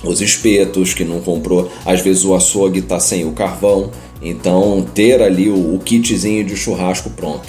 os 0.04 0.22
espetos, 0.22 0.94
que 0.94 1.04
não 1.04 1.20
comprou. 1.20 1.70
Às 1.86 2.02
vezes 2.02 2.26
o 2.26 2.34
açougue 2.34 2.80
está 2.80 3.00
sem 3.00 3.26
o 3.26 3.32
carvão. 3.32 3.92
Então 4.22 4.86
ter 4.94 5.22
ali 5.22 5.50
o, 5.50 5.76
o 5.76 5.80
kitzinho 5.80 6.44
de 6.44 6.56
churrasco 6.56 7.10
pronto. 7.12 7.48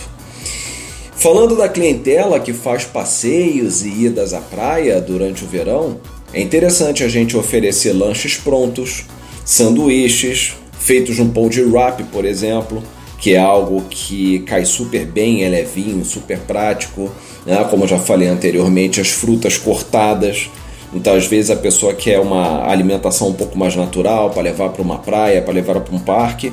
Falando 1.14 1.56
da 1.56 1.68
clientela 1.68 2.38
que 2.38 2.52
faz 2.52 2.84
passeios 2.84 3.82
e 3.84 4.04
idas 4.04 4.34
à 4.34 4.40
praia 4.40 5.00
durante 5.00 5.44
o 5.44 5.46
verão, 5.46 5.98
é 6.32 6.40
interessante 6.40 7.02
a 7.02 7.08
gente 7.08 7.36
oferecer 7.36 7.92
lanches 7.92 8.36
prontos, 8.36 9.06
sanduíches 9.44 10.54
feitos 10.78 11.18
num 11.18 11.30
pão 11.30 11.48
de 11.48 11.62
wrap, 11.62 12.04
por 12.12 12.24
exemplo, 12.24 12.82
que 13.18 13.34
é 13.34 13.38
algo 13.38 13.82
que 13.88 14.40
cai 14.40 14.64
super 14.64 15.06
bem, 15.06 15.42
é 15.42 15.48
levinho, 15.48 16.04
super 16.04 16.38
prático, 16.40 17.10
né? 17.44 17.64
como 17.70 17.84
eu 17.84 17.88
já 17.88 17.98
falei 17.98 18.28
anteriormente, 18.28 19.00
as 19.00 19.08
frutas 19.08 19.56
cortadas. 19.56 20.50
Então, 20.94 21.14
às 21.14 21.26
vezes, 21.26 21.50
a 21.50 21.56
pessoa 21.56 21.94
quer 21.94 22.20
uma 22.20 22.66
alimentação 22.68 23.28
um 23.28 23.32
pouco 23.32 23.58
mais 23.58 23.74
natural 23.74 24.30
para 24.30 24.42
levar 24.42 24.70
para 24.70 24.82
uma 24.82 24.98
praia, 24.98 25.42
para 25.42 25.52
levar 25.52 25.80
para 25.80 25.94
um 25.94 25.98
parque, 25.98 26.52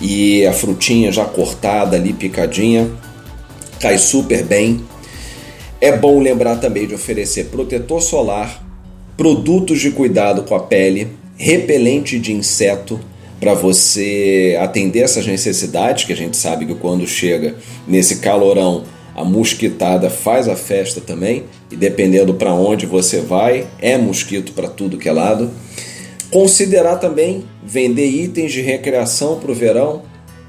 e 0.00 0.46
a 0.46 0.52
frutinha 0.52 1.12
já 1.12 1.24
cortada 1.24 1.96
ali, 1.96 2.12
picadinha, 2.12 2.90
cai 3.78 3.98
super 3.98 4.42
bem. 4.44 4.80
É 5.80 5.96
bom 5.96 6.20
lembrar 6.20 6.56
também 6.56 6.86
de 6.86 6.94
oferecer 6.94 7.46
protetor 7.46 8.02
solar, 8.02 8.62
produtos 9.16 9.80
de 9.80 9.90
cuidado 9.90 10.42
com 10.42 10.54
a 10.54 10.60
pele, 10.60 11.08
repelente 11.36 12.18
de 12.18 12.32
inseto 12.32 13.00
para 13.40 13.54
você 13.54 14.56
atender 14.60 15.00
essas 15.00 15.26
necessidades, 15.26 16.04
que 16.04 16.12
a 16.12 16.16
gente 16.16 16.36
sabe 16.36 16.66
que 16.66 16.74
quando 16.74 17.06
chega 17.06 17.56
nesse 17.88 18.16
calorão 18.16 18.84
a 19.16 19.24
mosquitada 19.24 20.08
faz 20.08 20.48
a 20.48 20.54
festa 20.54 21.00
também, 21.00 21.44
e 21.70 21.76
dependendo 21.76 22.34
para 22.34 22.54
onde 22.54 22.86
você 22.86 23.20
vai, 23.20 23.66
é 23.80 23.98
mosquito 23.98 24.52
para 24.52 24.68
tudo 24.68 24.98
que 24.98 25.08
é 25.08 25.12
lado. 25.12 25.50
Considerar 26.30 26.96
também 26.96 27.44
vender 27.64 28.06
itens 28.06 28.52
de 28.52 28.60
recreação 28.60 29.38
para 29.40 29.50
o 29.50 29.54
verão, 29.54 30.02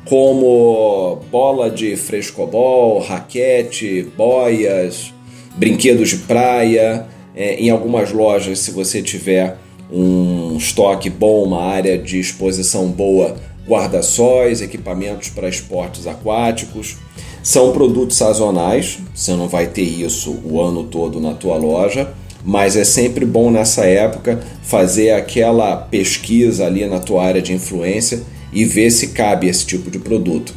como 0.05 1.19
bola 1.31 1.69
de 1.69 1.95
frescobol, 1.95 2.99
raquete, 2.99 4.07
boias, 4.15 5.13
brinquedos 5.55 6.09
de 6.09 6.17
praia. 6.17 7.05
É, 7.35 7.55
em 7.55 7.69
algumas 7.69 8.11
lojas, 8.11 8.59
se 8.59 8.71
você 8.71 9.01
tiver 9.01 9.57
um 9.91 10.40
estoque 10.61 11.09
bom, 11.09 11.43
uma 11.43 11.63
área 11.63 11.97
de 11.97 12.19
exposição 12.19 12.87
boa, 12.87 13.35
guarda-sóis, 13.67 14.61
equipamentos 14.61 15.29
para 15.29 15.49
esportes 15.49 16.07
aquáticos. 16.07 16.97
São 17.43 17.71
produtos 17.71 18.17
sazonais, 18.17 18.99
você 19.13 19.31
não 19.33 19.47
vai 19.47 19.67
ter 19.67 19.81
isso 19.81 20.39
o 20.45 20.61
ano 20.61 20.83
todo 20.83 21.19
na 21.19 21.33
tua 21.33 21.57
loja, 21.57 22.13
mas 22.45 22.75
é 22.75 22.83
sempre 22.83 23.25
bom 23.25 23.49
nessa 23.49 23.85
época 23.85 24.39
fazer 24.61 25.11
aquela 25.11 25.75
pesquisa 25.75 26.65
ali 26.65 26.85
na 26.85 26.99
tua 26.99 27.25
área 27.25 27.41
de 27.41 27.53
influência 27.53 28.21
e 28.53 28.63
ver 28.63 28.91
se 28.91 29.07
cabe 29.07 29.47
esse 29.47 29.65
tipo 29.65 29.89
de 29.89 29.97
produto. 29.97 30.53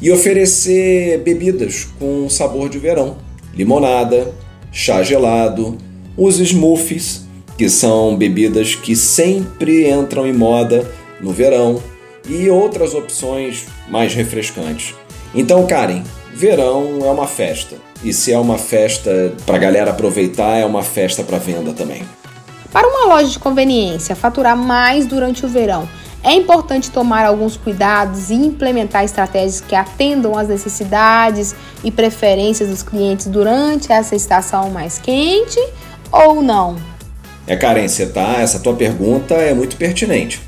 E 0.00 0.10
oferecer 0.10 1.18
bebidas 1.22 1.88
com 1.98 2.28
sabor 2.28 2.68
de 2.68 2.78
verão: 2.78 3.18
limonada, 3.54 4.32
chá 4.72 5.02
gelado, 5.02 5.76
os 6.16 6.38
smoothies, 6.38 7.22
que 7.60 7.68
são 7.68 8.16
bebidas 8.16 8.74
que 8.74 8.96
sempre 8.96 9.86
entram 9.86 10.26
em 10.26 10.32
moda 10.32 10.90
no 11.20 11.30
verão, 11.30 11.78
e 12.26 12.48
outras 12.48 12.94
opções 12.94 13.66
mais 13.86 14.14
refrescantes. 14.14 14.94
Então, 15.34 15.66
Karen, 15.66 16.02
verão 16.32 17.00
é 17.02 17.10
uma 17.10 17.26
festa. 17.26 17.76
E 18.02 18.14
se 18.14 18.32
é 18.32 18.38
uma 18.38 18.56
festa 18.56 19.34
para 19.44 19.56
a 19.56 19.58
galera 19.58 19.90
aproveitar, 19.90 20.56
é 20.56 20.64
uma 20.64 20.82
festa 20.82 21.22
para 21.22 21.36
venda 21.36 21.74
também. 21.74 22.02
Para 22.72 22.88
uma 22.88 23.14
loja 23.14 23.28
de 23.28 23.38
conveniência 23.38 24.16
faturar 24.16 24.56
mais 24.56 25.06
durante 25.06 25.44
o 25.44 25.48
verão 25.48 25.86
é 26.24 26.32
importante 26.32 26.90
tomar 26.90 27.26
alguns 27.26 27.58
cuidados 27.58 28.30
e 28.30 28.34
implementar 28.36 29.04
estratégias 29.04 29.60
que 29.60 29.74
atendam 29.74 30.34
às 30.34 30.48
necessidades 30.48 31.54
e 31.84 31.90
preferências 31.90 32.70
dos 32.70 32.82
clientes 32.82 33.26
durante 33.26 33.92
essa 33.92 34.16
estação 34.16 34.70
mais 34.70 34.98
quente 34.98 35.60
ou 36.10 36.42
não? 36.42 36.88
É, 37.56 37.88
você 37.88 38.06
tá, 38.06 38.36
essa 38.40 38.58
tua 38.58 38.74
pergunta 38.74 39.34
é 39.34 39.52
muito 39.52 39.76
pertinente. 39.76 40.40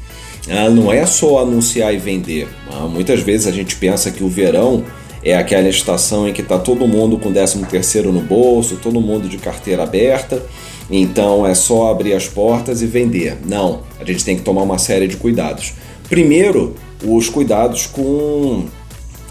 Ah, 0.48 0.68
não 0.68 0.92
é 0.92 1.06
só 1.06 1.40
anunciar 1.40 1.94
e 1.94 1.98
vender. 1.98 2.48
Ah, 2.70 2.86
muitas 2.86 3.20
vezes 3.20 3.46
a 3.46 3.52
gente 3.52 3.76
pensa 3.76 4.10
que 4.10 4.24
o 4.24 4.28
verão 4.28 4.84
é 5.24 5.36
aquela 5.36 5.68
estação 5.68 6.28
em 6.28 6.32
que 6.32 6.42
está 6.42 6.58
todo 6.58 6.86
mundo 6.86 7.16
com 7.18 7.32
13 7.32 7.64
terceiro 7.66 8.12
no 8.12 8.20
bolso, 8.20 8.76
todo 8.76 9.00
mundo 9.00 9.28
de 9.28 9.38
carteira 9.38 9.84
aberta 9.84 10.42
então 10.90 11.46
é 11.46 11.54
só 11.54 11.90
abrir 11.90 12.12
as 12.12 12.28
portas 12.28 12.82
e 12.82 12.86
vender. 12.86 13.38
Não, 13.46 13.80
a 13.98 14.04
gente 14.04 14.24
tem 14.24 14.36
que 14.36 14.42
tomar 14.42 14.62
uma 14.62 14.78
série 14.78 15.08
de 15.08 15.16
cuidados. 15.16 15.72
Primeiro, 16.08 16.76
os 17.02 17.30
cuidados 17.30 17.86
com 17.86 18.66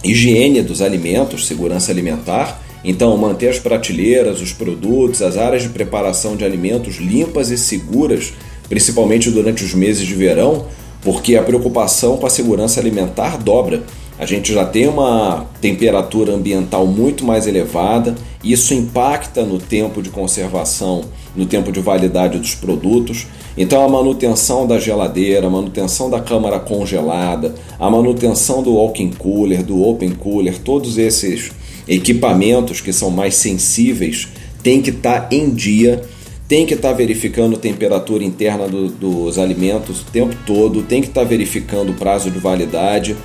higiene 0.03 0.63
dos 0.63 0.81
alimentos, 0.81 1.45
segurança 1.45 1.91
alimentar. 1.91 2.59
Então, 2.83 3.15
manter 3.17 3.49
as 3.49 3.59
prateleiras, 3.59 4.41
os 4.41 4.51
produtos, 4.51 5.21
as 5.21 5.37
áreas 5.37 5.63
de 5.63 5.69
preparação 5.69 6.35
de 6.35 6.43
alimentos 6.43 6.97
limpas 6.97 7.51
e 7.51 7.57
seguras, 7.57 8.33
principalmente 8.67 9.29
durante 9.29 9.63
os 9.63 9.73
meses 9.73 10.05
de 10.05 10.15
verão, 10.15 10.65
porque 11.01 11.35
a 11.35 11.43
preocupação 11.43 12.17
com 12.17 12.25
a 12.25 12.29
segurança 12.29 12.79
alimentar 12.79 13.37
dobra. 13.37 13.83
A 14.17 14.25
gente 14.25 14.53
já 14.53 14.65
tem 14.65 14.87
uma 14.87 15.47
temperatura 15.59 16.33
ambiental 16.33 16.85
muito 16.85 17.25
mais 17.25 17.47
elevada, 17.47 18.15
isso 18.43 18.73
impacta 18.73 19.43
no 19.43 19.57
tempo 19.57 20.01
de 20.01 20.09
conservação 20.09 21.05
no 21.35 21.45
tempo 21.45 21.71
de 21.71 21.79
validade 21.79 22.37
dos 22.37 22.55
produtos. 22.55 23.27
Então, 23.57 23.83
a 23.83 23.89
manutenção 23.89 24.65
da 24.65 24.79
geladeira, 24.79 25.47
a 25.47 25.49
manutenção 25.49 26.09
da 26.09 26.19
câmara 26.19 26.59
congelada, 26.59 27.55
a 27.79 27.89
manutenção 27.89 28.61
do 28.61 28.73
walk-in 28.73 29.11
cooler, 29.11 29.63
do 29.63 29.81
open 29.81 30.11
cooler, 30.11 30.57
todos 30.59 30.97
esses 30.97 31.51
equipamentos 31.87 32.81
que 32.81 32.93
são 32.93 33.09
mais 33.09 33.35
sensíveis 33.35 34.27
tem 34.61 34.81
que 34.81 34.91
estar 34.91 35.21
tá 35.21 35.35
em 35.35 35.49
dia, 35.49 36.01
tem 36.47 36.65
que 36.65 36.73
estar 36.73 36.89
tá 36.89 36.95
verificando 36.95 37.55
a 37.55 37.59
temperatura 37.59 38.23
interna 38.23 38.67
do, 38.67 38.89
dos 38.89 39.37
alimentos 39.37 40.01
o 40.01 40.05
tempo 40.05 40.35
todo, 40.45 40.83
tem 40.83 41.01
que 41.01 41.07
estar 41.07 41.21
tá 41.21 41.27
verificando 41.27 41.91
o 41.91 41.95
prazo 41.95 42.29
de 42.29 42.39
validade, 42.39 43.15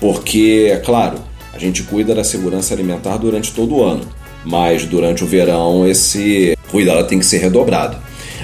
porque, 0.00 0.68
é 0.70 0.76
claro, 0.76 1.18
a 1.52 1.58
gente 1.58 1.82
cuida 1.82 2.14
da 2.14 2.24
segurança 2.24 2.74
alimentar 2.74 3.16
durante 3.16 3.52
todo 3.52 3.76
o 3.76 3.82
ano, 3.82 4.06
mas 4.44 4.84
durante 4.84 5.24
o 5.24 5.26
verão 5.26 5.86
esse 5.88 6.56
cuidado 6.70 7.06
tem 7.06 7.18
que 7.18 7.26
ser 7.26 7.38
redobrado. 7.38 7.96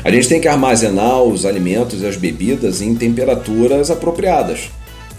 A 0.02 0.10
gente 0.10 0.28
tem 0.28 0.40
que 0.40 0.48
armazenar 0.48 1.22
os 1.22 1.44
alimentos 1.44 2.00
e 2.00 2.06
as 2.06 2.16
bebidas 2.16 2.80
em 2.80 2.94
temperaturas 2.94 3.90
apropriadas. 3.90 4.70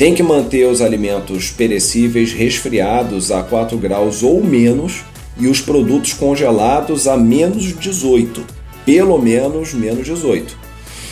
Tem 0.01 0.15
que 0.15 0.23
manter 0.23 0.65
os 0.65 0.81
alimentos 0.81 1.51
perecíveis 1.51 2.33
resfriados 2.33 3.31
a 3.31 3.43
4 3.43 3.77
graus 3.77 4.23
ou 4.23 4.43
menos 4.43 5.03
e 5.37 5.45
os 5.45 5.61
produtos 5.61 6.11
congelados 6.11 7.07
a 7.07 7.15
menos 7.15 7.77
18, 7.77 8.43
pelo 8.83 9.19
menos 9.19 9.75
menos 9.75 10.03
18. 10.07 10.57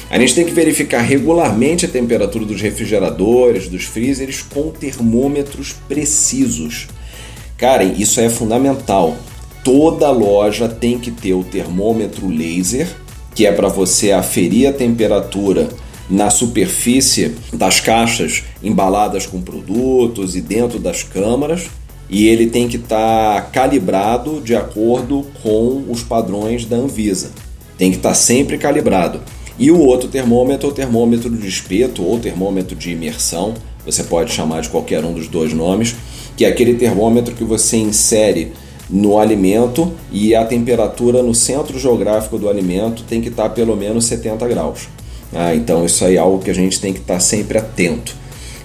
A 0.10 0.18
gente 0.18 0.34
tem 0.34 0.44
que 0.44 0.52
verificar 0.52 1.02
regularmente 1.02 1.86
a 1.86 1.88
temperatura 1.88 2.46
dos 2.46 2.60
refrigeradores, 2.60 3.68
dos 3.68 3.84
freezers 3.84 4.42
com 4.42 4.72
termômetros 4.72 5.76
precisos. 5.88 6.88
Cara, 7.60 7.84
isso 7.84 8.20
é 8.20 8.28
fundamental 8.28 9.16
toda 9.64 10.10
loja 10.10 10.68
tem 10.68 10.98
que 10.98 11.12
ter 11.12 11.36
o 11.36 11.44
termômetro 11.44 12.28
laser, 12.28 12.88
que 13.36 13.46
é 13.46 13.52
para 13.52 13.68
você 13.68 14.12
aferir 14.12 14.68
a 14.68 14.74
temperatura 14.74 15.70
na 16.10 16.30
superfície 16.30 17.36
das 17.54 17.80
caixas 17.80 18.44
embaladas 18.64 19.26
com 19.26 19.42
produtos 19.42 20.36
e 20.36 20.42
dentro 20.42 20.80
das 20.80 21.04
câmaras, 21.04 21.68
e 22.10 22.28
ele 22.28 22.48
tem 22.48 22.68
que 22.68 22.78
estar 22.78 23.36
tá 23.36 23.42
calibrado 23.42 24.42
de 24.42 24.56
acordo 24.56 25.28
com 25.44 25.86
os 25.88 26.02
padrões 26.02 26.66
da 26.66 26.76
Anvisa. 26.76 27.32
tem 27.78 27.92
que 27.92 27.98
estar 27.98 28.10
tá 28.10 28.16
sempre 28.16 28.58
calibrado. 28.58 29.22
E 29.58 29.70
o 29.72 29.80
outro 29.80 30.10
termômetro 30.10 30.68
é 30.68 30.72
o 30.72 30.74
termômetro 30.74 31.30
de 31.30 31.48
espeto 31.48 32.04
ou 32.04 32.18
termômetro 32.18 32.76
de 32.76 32.92
imersão, 32.92 33.54
você 33.86 34.04
pode 34.04 34.32
chamar 34.32 34.62
de 34.62 34.70
qualquer 34.70 35.04
um 35.04 35.14
dos 35.14 35.28
dois 35.28 35.54
nomes, 35.54 35.96
que 36.36 36.46
é 36.46 36.48
aquele 36.48 36.76
termômetro 36.76 37.36
que 37.36 37.44
você 37.44 37.78
insere 37.78 38.54
no 38.90 39.20
alimento 39.20 39.92
e 40.12 40.34
a 40.34 40.46
temperatura 40.46 41.22
no 41.22 41.36
centro 41.36 41.78
geográfico 41.78 42.38
do 42.38 42.50
alimento 42.50 43.04
tem 43.04 43.22
que 43.22 43.30
estar 43.30 43.50
pelo 43.50 43.76
menos 43.76 44.06
70 44.06 44.48
graus. 44.48 44.88
Ah, 45.34 45.54
então 45.54 45.86
isso 45.86 46.04
aí 46.04 46.16
é 46.16 46.20
algo 46.20 46.40
que 46.40 46.50
a 46.50 46.56
gente 46.56 46.80
tem 46.80 46.94
que 46.94 47.00
estar 47.00 47.20
sempre 47.20 47.58
atento. 47.58 48.16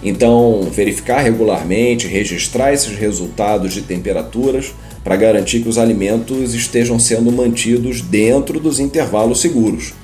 Então, 0.03 0.69
verificar 0.71 1.21
regularmente, 1.21 2.07
registrar 2.07 2.73
esses 2.73 2.97
resultados 2.99 3.73
de 3.73 3.83
temperaturas 3.83 4.75
para 5.03 5.17
garantir 5.17 5.61
que 5.61 5.69
os 5.69 5.79
alimentos 5.79 6.55
estejam 6.55 6.99
sendo 6.99 7.33
mantidos 7.33 8.01
dentro 8.01 8.61
dos 8.61 8.79
intervalos 8.79 9.41
seguros. 9.41 9.95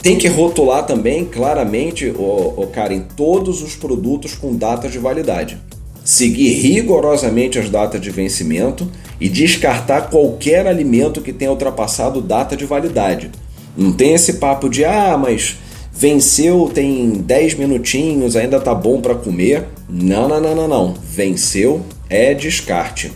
Tem 0.00 0.18
que 0.18 0.26
rotular 0.26 0.84
também 0.84 1.24
claramente, 1.24 2.06
o, 2.06 2.54
o 2.56 2.66
cara, 2.72 2.92
em 2.92 3.00
todos 3.00 3.62
os 3.62 3.76
produtos 3.76 4.34
com 4.34 4.54
data 4.54 4.88
de 4.88 4.98
validade. 4.98 5.58
Seguir 6.04 6.54
rigorosamente 6.54 7.58
as 7.58 7.70
datas 7.70 8.00
de 8.00 8.10
vencimento 8.10 8.90
e 9.20 9.28
descartar 9.28 10.10
qualquer 10.10 10.66
alimento 10.66 11.20
que 11.20 11.32
tenha 11.32 11.52
ultrapassado 11.52 12.20
data 12.20 12.56
de 12.56 12.64
validade. 12.64 13.30
Não 13.76 13.92
tem 13.92 14.14
esse 14.14 14.34
papo 14.34 14.68
de 14.68 14.84
ah, 14.84 15.16
mas 15.16 15.56
venceu 15.92 16.70
tem 16.72 17.10
10 17.10 17.54
minutinhos, 17.54 18.34
ainda 18.34 18.58
tá 18.58 18.74
bom 18.74 19.00
para 19.00 19.14
comer. 19.14 19.66
Não, 19.88 20.26
não, 20.26 20.40
não, 20.40 20.54
não, 20.54 20.68
não. 20.68 20.94
Venceu 20.94 21.82
é 22.08 22.34
descarte. 22.34 23.12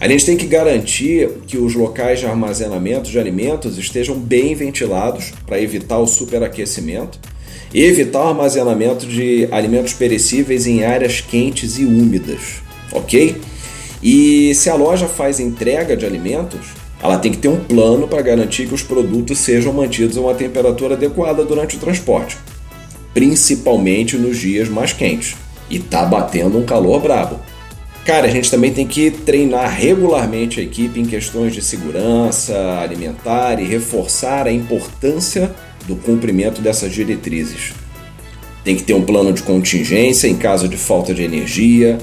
A 0.00 0.08
gente 0.08 0.24
tem 0.24 0.36
que 0.36 0.46
garantir 0.46 1.28
que 1.46 1.58
os 1.58 1.74
locais 1.74 2.20
de 2.20 2.26
armazenamento 2.26 3.10
de 3.10 3.18
alimentos 3.18 3.76
estejam 3.76 4.16
bem 4.16 4.54
ventilados 4.54 5.32
para 5.46 5.60
evitar 5.60 5.98
o 5.98 6.06
superaquecimento 6.06 7.18
e 7.72 7.84
evitar 7.84 8.24
o 8.24 8.28
armazenamento 8.28 9.06
de 9.06 9.46
alimentos 9.50 9.92
perecíveis 9.92 10.66
em 10.66 10.84
áreas 10.84 11.20
quentes 11.20 11.78
e 11.78 11.84
úmidas, 11.84 12.62
ok? 12.92 13.36
E 14.02 14.54
se 14.54 14.70
a 14.70 14.74
loja 14.74 15.06
faz 15.06 15.38
entrega 15.38 15.94
de 15.94 16.06
alimentos, 16.06 16.68
ela 17.02 17.18
tem 17.18 17.32
que 17.32 17.38
ter 17.38 17.48
um 17.48 17.60
plano 17.64 18.06
para 18.06 18.22
garantir 18.22 18.66
que 18.66 18.74
os 18.74 18.82
produtos 18.82 19.38
sejam 19.38 19.72
mantidos 19.72 20.16
a 20.16 20.20
uma 20.20 20.34
temperatura 20.34 20.94
adequada 20.94 21.44
durante 21.44 21.76
o 21.76 21.80
transporte, 21.80 22.36
principalmente 23.14 24.16
nos 24.16 24.38
dias 24.38 24.68
mais 24.68 24.92
quentes. 24.92 25.34
E 25.70 25.78
tá 25.78 26.04
batendo 26.04 26.58
um 26.58 26.64
calor 26.64 27.00
brabo. 27.00 27.38
Cara, 28.04 28.26
a 28.26 28.30
gente 28.30 28.50
também 28.50 28.72
tem 28.72 28.86
que 28.86 29.10
treinar 29.10 29.70
regularmente 29.72 30.58
a 30.58 30.62
equipe 30.62 30.98
em 30.98 31.04
questões 31.04 31.54
de 31.54 31.62
segurança 31.62 32.80
alimentar 32.80 33.60
e 33.60 33.64
reforçar 33.64 34.46
a 34.46 34.52
importância 34.52 35.54
do 35.86 35.94
cumprimento 35.96 36.60
dessas 36.60 36.92
diretrizes. 36.92 37.72
Tem 38.64 38.74
que 38.74 38.82
ter 38.82 38.94
um 38.94 39.02
plano 39.02 39.32
de 39.32 39.42
contingência 39.42 40.28
em 40.28 40.36
caso 40.36 40.68
de 40.68 40.76
falta 40.76 41.14
de 41.14 41.22
energia 41.22 41.98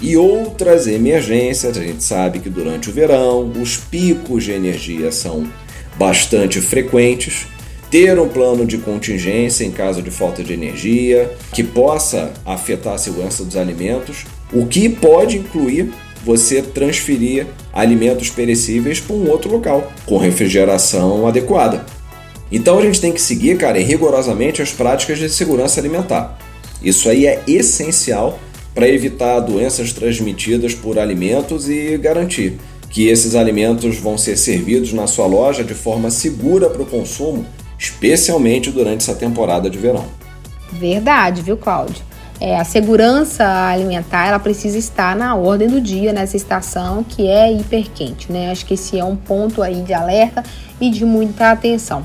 e 0.00 0.16
outras 0.16 0.86
emergências. 0.86 1.76
A 1.76 1.82
gente 1.82 2.02
sabe 2.02 2.38
que 2.38 2.48
durante 2.48 2.90
o 2.90 2.92
verão 2.92 3.52
os 3.60 3.76
picos 3.76 4.44
de 4.44 4.52
energia 4.52 5.12
são 5.12 5.46
bastante 5.96 6.60
frequentes. 6.60 7.46
Ter 7.90 8.18
um 8.18 8.28
plano 8.28 8.64
de 8.64 8.78
contingência 8.78 9.64
em 9.64 9.70
caso 9.70 10.00
de 10.00 10.10
falta 10.10 10.44
de 10.44 10.52
energia 10.52 11.30
que 11.52 11.64
possa 11.64 12.32
afetar 12.46 12.94
a 12.94 12.98
segurança 12.98 13.44
dos 13.44 13.56
alimentos 13.56 14.24
o 14.52 14.66
que 14.66 14.88
pode 14.88 15.38
incluir 15.38 15.92
você 16.24 16.60
transferir 16.60 17.46
alimentos 17.72 18.30
perecíveis 18.30 19.00
para 19.00 19.16
um 19.16 19.28
outro 19.28 19.50
local, 19.50 19.90
com 20.06 20.18
refrigeração 20.18 21.26
adequada. 21.26 21.84
Então 22.52 22.78
a 22.78 22.82
gente 22.82 23.00
tem 23.00 23.12
que 23.12 23.20
seguir, 23.20 23.56
cara, 23.56 23.78
rigorosamente 23.78 24.60
as 24.60 24.72
práticas 24.72 25.18
de 25.18 25.28
segurança 25.30 25.80
alimentar. 25.80 26.38
Isso 26.82 27.08
aí 27.08 27.26
é 27.26 27.42
essencial 27.46 28.38
para 28.80 28.88
evitar 28.88 29.40
doenças 29.40 29.92
transmitidas 29.92 30.74
por 30.74 30.98
alimentos 30.98 31.68
e 31.68 31.98
garantir 31.98 32.58
que 32.88 33.08
esses 33.08 33.34
alimentos 33.34 33.98
vão 33.98 34.16
ser 34.16 34.38
servidos 34.38 34.94
na 34.94 35.06
sua 35.06 35.26
loja 35.26 35.62
de 35.62 35.74
forma 35.74 36.10
segura 36.10 36.70
para 36.70 36.80
o 36.80 36.86
consumo, 36.86 37.44
especialmente 37.78 38.70
durante 38.70 39.02
essa 39.02 39.14
temporada 39.14 39.68
de 39.68 39.76
verão. 39.76 40.06
Verdade, 40.72 41.42
viu, 41.42 41.58
Cláudio? 41.58 42.02
é, 42.40 42.58
a 42.58 42.64
segurança 42.64 43.44
alimentar 43.68 44.26
ela 44.26 44.38
precisa 44.38 44.78
estar 44.78 45.14
na 45.14 45.34
ordem 45.34 45.68
do 45.68 45.78
dia 45.78 46.10
nessa 46.10 46.38
estação 46.38 47.04
que 47.04 47.26
é 47.26 47.52
hiperquente, 47.52 48.32
né? 48.32 48.50
Acho 48.50 48.64
que 48.64 48.72
esse 48.72 48.98
é 48.98 49.04
um 49.04 49.14
ponto 49.14 49.62
aí 49.62 49.82
de 49.82 49.92
alerta 49.92 50.42
e 50.80 50.90
de 50.90 51.04
muita 51.04 51.50
atenção. 51.50 52.02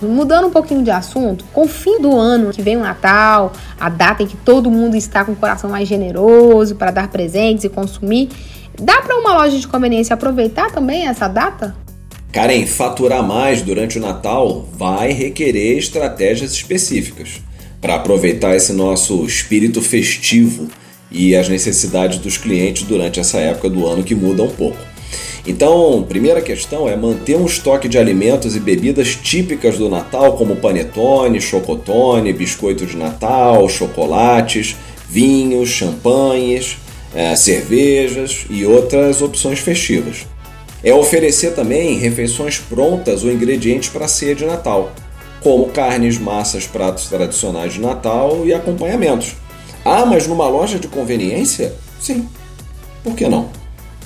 Mudando 0.00 0.46
um 0.46 0.50
pouquinho 0.50 0.84
de 0.84 0.90
assunto, 0.90 1.44
com 1.52 1.62
o 1.62 1.68
fim 1.68 2.00
do 2.00 2.16
ano 2.16 2.52
que 2.52 2.62
vem 2.62 2.76
o 2.76 2.80
Natal, 2.80 3.52
a 3.78 3.88
data 3.88 4.22
em 4.22 4.26
que 4.26 4.36
todo 4.36 4.70
mundo 4.70 4.96
está 4.96 5.24
com 5.24 5.32
o 5.32 5.36
coração 5.36 5.68
mais 5.68 5.88
generoso 5.88 6.76
para 6.76 6.92
dar 6.92 7.08
presentes 7.08 7.64
e 7.64 7.68
consumir, 7.68 8.28
dá 8.80 9.02
para 9.02 9.16
uma 9.16 9.34
loja 9.34 9.58
de 9.58 9.66
conveniência 9.66 10.14
aproveitar 10.14 10.70
também 10.70 11.08
essa 11.08 11.26
data? 11.26 11.74
Karen, 12.32 12.66
faturar 12.66 13.22
mais 13.22 13.62
durante 13.62 13.98
o 13.98 14.00
Natal 14.00 14.68
vai 14.72 15.10
requerer 15.10 15.78
estratégias 15.78 16.52
específicas 16.52 17.40
para 17.80 17.94
aproveitar 17.94 18.54
esse 18.54 18.72
nosso 18.72 19.24
espírito 19.24 19.80
festivo 19.80 20.68
e 21.10 21.34
as 21.34 21.48
necessidades 21.48 22.18
dos 22.18 22.36
clientes 22.36 22.82
durante 22.82 23.18
essa 23.18 23.38
época 23.38 23.70
do 23.70 23.86
ano 23.86 24.04
que 24.04 24.14
muda 24.14 24.42
um 24.42 24.50
pouco. 24.50 24.78
Então, 25.46 26.04
primeira 26.06 26.42
questão 26.42 26.88
é 26.88 26.94
manter 26.94 27.36
um 27.36 27.46
estoque 27.46 27.88
de 27.88 27.98
alimentos 27.98 28.54
e 28.54 28.60
bebidas 28.60 29.16
típicas 29.16 29.78
do 29.78 29.88
Natal, 29.88 30.36
como 30.36 30.56
panetone, 30.56 31.40
chocotone, 31.40 32.32
biscoito 32.32 32.84
de 32.84 32.96
Natal, 32.96 33.66
chocolates, 33.68 34.76
vinhos, 35.08 35.70
champanhes, 35.70 36.76
é, 37.14 37.34
cervejas 37.34 38.44
e 38.50 38.66
outras 38.66 39.22
opções 39.22 39.58
festivas. 39.58 40.26
É 40.84 40.92
oferecer 40.92 41.54
também 41.54 41.98
refeições 41.98 42.58
prontas 42.58 43.24
ou 43.24 43.32
ingredientes 43.32 43.88
para 43.88 44.04
a 44.04 44.08
ceia 44.08 44.34
de 44.34 44.44
Natal, 44.44 44.92
como 45.40 45.66
carnes, 45.70 46.18
massas, 46.18 46.66
pratos 46.66 47.06
tradicionais 47.08 47.72
de 47.72 47.80
Natal 47.80 48.42
e 48.44 48.52
acompanhamentos. 48.52 49.34
Ah, 49.84 50.04
mas 50.04 50.26
numa 50.26 50.48
loja 50.48 50.78
de 50.78 50.88
conveniência? 50.88 51.74
Sim. 51.98 52.28
Por 53.02 53.14
que 53.14 53.26
não? 53.26 53.48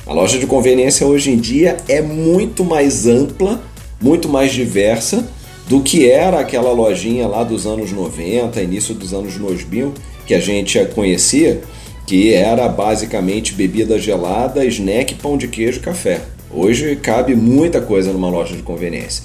A 0.04 0.12
loja 0.12 0.36
de 0.36 0.46
conveniência 0.48 1.06
hoje 1.06 1.30
em 1.30 1.36
dia 1.36 1.76
é 1.86 2.02
muito 2.02 2.64
mais 2.64 3.06
ampla, 3.06 3.62
muito 4.00 4.28
mais 4.28 4.52
diversa 4.52 5.24
do 5.68 5.80
que 5.80 6.10
era 6.10 6.40
aquela 6.40 6.72
lojinha 6.72 7.28
lá 7.28 7.44
dos 7.44 7.66
anos 7.66 7.92
90, 7.92 8.60
início 8.60 8.96
dos 8.96 9.14
anos 9.14 9.36
2000, 9.38 9.94
que 10.26 10.34
a 10.34 10.40
gente 10.40 10.84
conhecia, 10.86 11.62
que 12.04 12.34
era 12.34 12.68
basicamente 12.68 13.54
bebida 13.54 13.96
gelada, 13.96 14.64
snack, 14.64 15.14
pão 15.14 15.38
de 15.38 15.46
queijo, 15.46 15.80
café. 15.80 16.20
Hoje 16.50 16.96
cabe 16.96 17.36
muita 17.36 17.80
coisa 17.80 18.12
numa 18.12 18.28
loja 18.28 18.56
de 18.56 18.62
conveniência. 18.62 19.22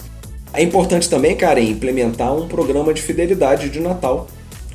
É 0.54 0.62
importante 0.62 1.10
também, 1.10 1.36
Karen, 1.36 1.64
implementar 1.64 2.36
um 2.36 2.48
programa 2.48 2.94
de 2.94 3.02
fidelidade 3.02 3.70
de 3.70 3.80
Natal, 3.80 4.28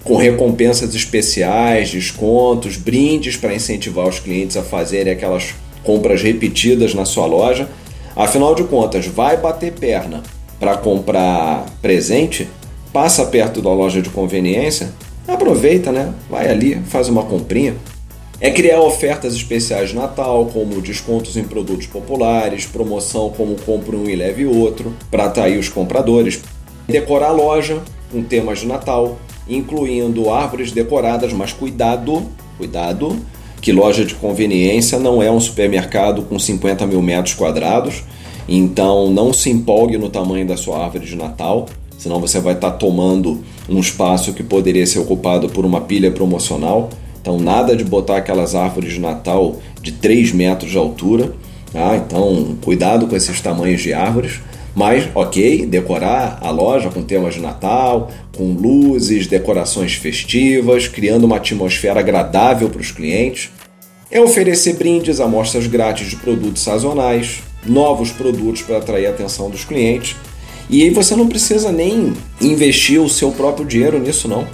com 0.02 0.16
recompensas 0.16 0.96
especiais, 0.96 1.92
descontos, 1.92 2.76
brindes 2.76 3.36
para 3.36 3.54
incentivar 3.54 4.08
os 4.08 4.18
clientes 4.18 4.56
a 4.56 4.62
fazerem 4.64 5.12
aquelas 5.12 5.54
compras 5.84 6.22
repetidas 6.22 6.94
na 6.94 7.04
sua 7.04 7.26
loja. 7.26 7.68
Afinal 8.14 8.54
de 8.54 8.64
contas, 8.64 9.06
vai 9.06 9.36
bater 9.36 9.72
perna 9.72 10.22
para 10.60 10.76
comprar 10.76 11.66
presente? 11.80 12.48
Passa 12.92 13.24
perto 13.24 13.62
da 13.62 13.70
loja 13.70 14.02
de 14.02 14.10
conveniência, 14.10 14.92
aproveita, 15.26 15.90
né? 15.90 16.12
Vai 16.28 16.50
ali, 16.50 16.80
faz 16.86 17.08
uma 17.08 17.22
comprinha. 17.22 17.74
É 18.40 18.50
criar 18.50 18.80
ofertas 18.80 19.34
especiais 19.34 19.90
de 19.90 19.94
Natal, 19.94 20.46
como 20.52 20.80
descontos 20.80 21.36
em 21.36 21.44
produtos 21.44 21.86
populares, 21.86 22.66
promoção 22.66 23.30
como 23.30 23.54
compre 23.54 23.94
um 23.94 24.10
e 24.10 24.16
leve 24.16 24.44
outro, 24.44 24.92
para 25.10 25.26
atrair 25.26 25.58
os 25.58 25.68
compradores. 25.68 26.40
Decorar 26.88 27.28
a 27.28 27.32
loja 27.32 27.80
com 28.10 28.22
temas 28.22 28.58
de 28.58 28.66
Natal, 28.66 29.16
incluindo 29.48 30.28
árvores 30.28 30.72
decoradas, 30.72 31.32
mas 31.32 31.52
cuidado, 31.52 32.24
cuidado, 32.58 33.16
que 33.62 33.72
loja 33.72 34.04
de 34.04 34.14
conveniência 34.16 34.98
não 34.98 35.22
é 35.22 35.30
um 35.30 35.40
supermercado 35.40 36.22
com 36.22 36.36
50 36.38 36.84
mil 36.84 37.00
metros 37.00 37.34
quadrados, 37.34 38.02
então 38.48 39.08
não 39.08 39.32
se 39.32 39.48
empolgue 39.48 39.96
no 39.96 40.10
tamanho 40.10 40.44
da 40.44 40.56
sua 40.56 40.84
árvore 40.84 41.06
de 41.06 41.16
Natal, 41.16 41.66
senão 41.96 42.20
você 42.20 42.40
vai 42.40 42.54
estar 42.54 42.72
tomando 42.72 43.42
um 43.68 43.78
espaço 43.78 44.32
que 44.32 44.42
poderia 44.42 44.84
ser 44.84 44.98
ocupado 44.98 45.48
por 45.48 45.64
uma 45.64 45.80
pilha 45.80 46.10
promocional. 46.10 46.90
Então, 47.20 47.38
nada 47.38 47.76
de 47.76 47.84
botar 47.84 48.16
aquelas 48.16 48.56
árvores 48.56 48.94
de 48.94 49.00
Natal 49.00 49.56
de 49.80 49.92
3 49.92 50.32
metros 50.32 50.72
de 50.72 50.76
altura. 50.76 51.32
Tá? 51.72 51.96
Então, 51.96 52.56
cuidado 52.60 53.06
com 53.06 53.14
esses 53.14 53.40
tamanhos 53.40 53.80
de 53.80 53.92
árvores. 53.92 54.40
Mas, 54.74 55.08
ok, 55.14 55.66
decorar 55.66 56.38
a 56.40 56.50
loja 56.50 56.90
com 56.90 57.02
temas 57.02 57.34
de 57.34 57.40
Natal, 57.40 58.10
com 58.36 58.52
luzes, 58.54 59.26
decorações 59.26 59.94
festivas, 59.94 60.88
criando 60.88 61.24
uma 61.24 61.36
atmosfera 61.36 62.00
agradável 62.00 62.70
para 62.70 62.80
os 62.80 62.90
clientes. 62.90 63.50
É 64.10 64.20
oferecer 64.20 64.74
brindes, 64.74 65.20
amostras 65.20 65.66
grátis 65.66 66.08
de 66.08 66.16
produtos 66.16 66.62
sazonais, 66.62 67.42
novos 67.66 68.10
produtos 68.10 68.62
para 68.62 68.78
atrair 68.78 69.06
a 69.06 69.10
atenção 69.10 69.48
dos 69.48 69.64
clientes 69.64 70.16
E 70.68 70.82
aí 70.82 70.90
você 70.90 71.14
não 71.14 71.28
precisa 71.28 71.70
nem 71.70 72.12
investir 72.40 73.00
o 73.00 73.08
seu 73.08 73.30
próprio 73.30 73.66
dinheiro 73.66 73.98
nisso 73.98 74.26
não. 74.26 74.46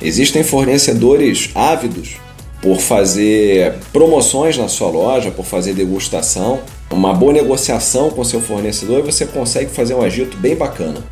Existem 0.00 0.42
fornecedores 0.42 1.50
ávidos 1.54 2.16
por 2.60 2.80
fazer 2.80 3.74
promoções 3.92 4.56
na 4.56 4.68
sua 4.68 4.88
loja, 4.88 5.30
por 5.30 5.44
fazer 5.44 5.74
degustação, 5.74 6.60
uma 6.94 7.14
boa 7.14 7.32
negociação 7.32 8.10
com 8.10 8.24
seu 8.24 8.40
fornecedor 8.40 9.00
e 9.00 9.02
você 9.02 9.26
consegue 9.26 9.70
fazer 9.70 9.94
um 9.94 10.02
agito 10.02 10.36
bem 10.36 10.54
bacana. 10.54 11.02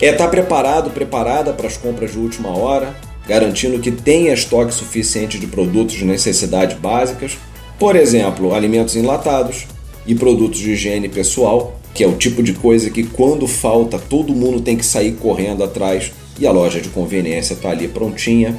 É 0.00 0.10
estar 0.10 0.24
tá 0.24 0.30
preparado, 0.30 0.90
preparada 0.90 1.52
para 1.52 1.66
as 1.66 1.76
compras 1.76 2.12
de 2.12 2.18
última 2.18 2.56
hora, 2.56 2.94
garantindo 3.26 3.78
que 3.78 3.90
tenha 3.90 4.32
estoque 4.32 4.72
suficiente 4.72 5.38
de 5.38 5.46
produtos 5.46 5.96
de 5.96 6.04
necessidade 6.04 6.76
básicas, 6.76 7.36
por 7.78 7.96
exemplo, 7.96 8.54
alimentos 8.54 8.96
enlatados 8.96 9.66
e 10.06 10.14
produtos 10.14 10.58
de 10.58 10.72
higiene 10.72 11.08
pessoal, 11.08 11.78
que 11.92 12.02
é 12.02 12.06
o 12.06 12.16
tipo 12.16 12.42
de 12.42 12.54
coisa 12.54 12.90
que 12.90 13.02
quando 13.02 13.46
falta 13.46 13.98
todo 13.98 14.34
mundo 14.34 14.60
tem 14.60 14.76
que 14.76 14.86
sair 14.86 15.12
correndo 15.12 15.62
atrás 15.62 16.12
e 16.38 16.46
a 16.46 16.52
loja 16.52 16.80
de 16.80 16.88
conveniência 16.88 17.54
está 17.54 17.70
ali 17.70 17.88
prontinha. 17.88 18.56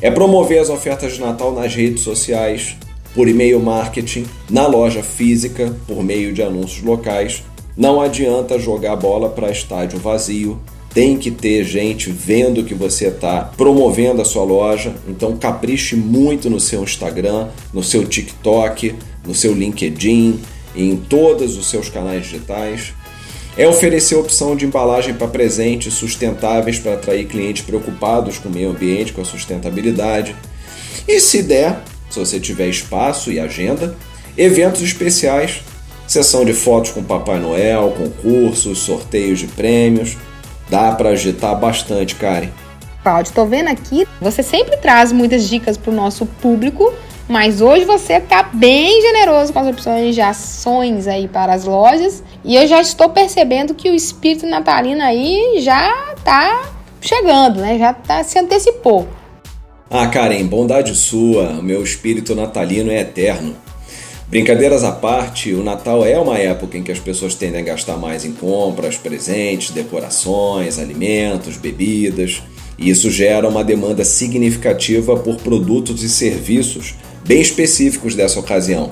É 0.00 0.10
promover 0.10 0.58
as 0.58 0.68
ofertas 0.68 1.14
de 1.14 1.20
Natal 1.20 1.52
nas 1.52 1.74
redes 1.74 2.02
sociais, 2.02 2.76
por 3.14 3.28
e-mail 3.28 3.60
marketing, 3.60 4.24
na 4.50 4.66
loja 4.66 5.02
física, 5.02 5.74
por 5.86 6.02
meio 6.02 6.32
de 6.32 6.42
anúncios 6.42 6.82
locais. 6.82 7.42
Não 7.76 8.00
adianta 8.00 8.58
jogar 8.58 8.96
bola 8.96 9.28
para 9.28 9.50
estádio 9.50 9.98
vazio. 9.98 10.58
Tem 10.94 11.16
que 11.16 11.30
ter 11.30 11.64
gente 11.64 12.10
vendo 12.10 12.64
que 12.64 12.74
você 12.74 13.08
está 13.08 13.50
promovendo 13.56 14.20
a 14.20 14.24
sua 14.24 14.44
loja. 14.44 14.94
Então 15.08 15.36
capriche 15.36 15.96
muito 15.96 16.50
no 16.50 16.60
seu 16.60 16.82
Instagram, 16.82 17.48
no 17.72 17.82
seu 17.82 18.06
TikTok, 18.06 18.94
no 19.26 19.34
seu 19.34 19.54
LinkedIn, 19.54 20.40
em 20.76 20.96
todos 20.96 21.56
os 21.56 21.66
seus 21.66 21.88
canais 21.88 22.24
digitais 22.24 22.92
é 23.56 23.68
oferecer 23.68 24.14
opção 24.14 24.56
de 24.56 24.64
embalagem 24.64 25.14
para 25.14 25.28
presentes 25.28 25.92
sustentáveis 25.94 26.78
para 26.78 26.94
atrair 26.94 27.26
clientes 27.26 27.62
preocupados 27.62 28.38
com 28.38 28.48
o 28.48 28.52
meio 28.52 28.70
ambiente, 28.70 29.12
com 29.12 29.20
a 29.20 29.24
sustentabilidade. 29.24 30.34
E 31.06 31.20
se 31.20 31.42
der, 31.42 31.82
se 32.12 32.18
você 32.18 32.38
tiver 32.38 32.68
espaço 32.68 33.32
e 33.32 33.40
agenda, 33.40 33.96
eventos 34.36 34.82
especiais, 34.82 35.62
sessão 36.06 36.44
de 36.44 36.52
fotos 36.52 36.90
com 36.90 37.02
Papai 37.02 37.38
Noel, 37.38 37.94
concursos, 37.96 38.78
sorteios 38.78 39.38
de 39.38 39.46
prêmios. 39.46 40.16
Dá 40.68 40.92
para 40.92 41.10
agitar 41.10 41.58
bastante, 41.58 42.14
Karen. 42.14 42.48
Cláudio, 43.02 43.30
estou 43.30 43.46
vendo 43.46 43.68
aqui, 43.68 44.06
você 44.20 44.42
sempre 44.42 44.76
traz 44.76 45.10
muitas 45.10 45.48
dicas 45.48 45.76
para 45.76 45.90
o 45.90 45.94
nosso 45.94 46.24
público 46.24 46.92
mas 47.28 47.60
hoje 47.60 47.84
você 47.84 48.14
está 48.14 48.42
bem 48.42 49.00
generoso 49.00 49.52
com 49.52 49.60
as 49.60 49.68
opções 49.68 50.14
de 50.14 50.20
ações 50.20 51.06
aí 51.06 51.28
para 51.28 51.54
as 51.54 51.64
lojas. 51.64 52.22
E 52.44 52.56
eu 52.56 52.66
já 52.66 52.80
estou 52.80 53.08
percebendo 53.08 53.74
que 53.74 53.88
o 53.88 53.94
espírito 53.94 54.46
natalino 54.46 55.02
aí 55.02 55.56
já 55.60 56.12
está 56.14 56.64
chegando, 57.00 57.60
né? 57.60 57.78
Já 57.78 57.94
tá, 57.94 58.22
se 58.22 58.38
antecipou. 58.38 59.08
Ah, 59.94 60.06
Karen, 60.06 60.46
bondade 60.46 60.94
sua, 60.94 61.62
meu 61.62 61.82
espírito 61.82 62.34
natalino 62.34 62.90
é 62.90 63.00
eterno. 63.00 63.54
Brincadeiras 64.26 64.82
à 64.84 64.90
parte, 64.90 65.52
o 65.52 65.62
Natal 65.62 66.02
é 66.02 66.18
uma 66.18 66.38
época 66.38 66.78
em 66.78 66.82
que 66.82 66.90
as 66.90 66.98
pessoas 66.98 67.34
tendem 67.34 67.60
a 67.60 67.64
gastar 67.64 67.98
mais 67.98 68.24
em 68.24 68.32
compras, 68.32 68.96
presentes, 68.96 69.70
decorações, 69.70 70.78
alimentos, 70.78 71.58
bebidas, 71.58 72.42
e 72.78 72.88
isso 72.88 73.10
gera 73.10 73.46
uma 73.46 73.62
demanda 73.62 74.02
significativa 74.02 75.14
por 75.14 75.36
produtos 75.36 76.02
e 76.02 76.08
serviços 76.08 76.94
bem 77.26 77.42
específicos 77.42 78.14
dessa 78.14 78.40
ocasião. 78.40 78.88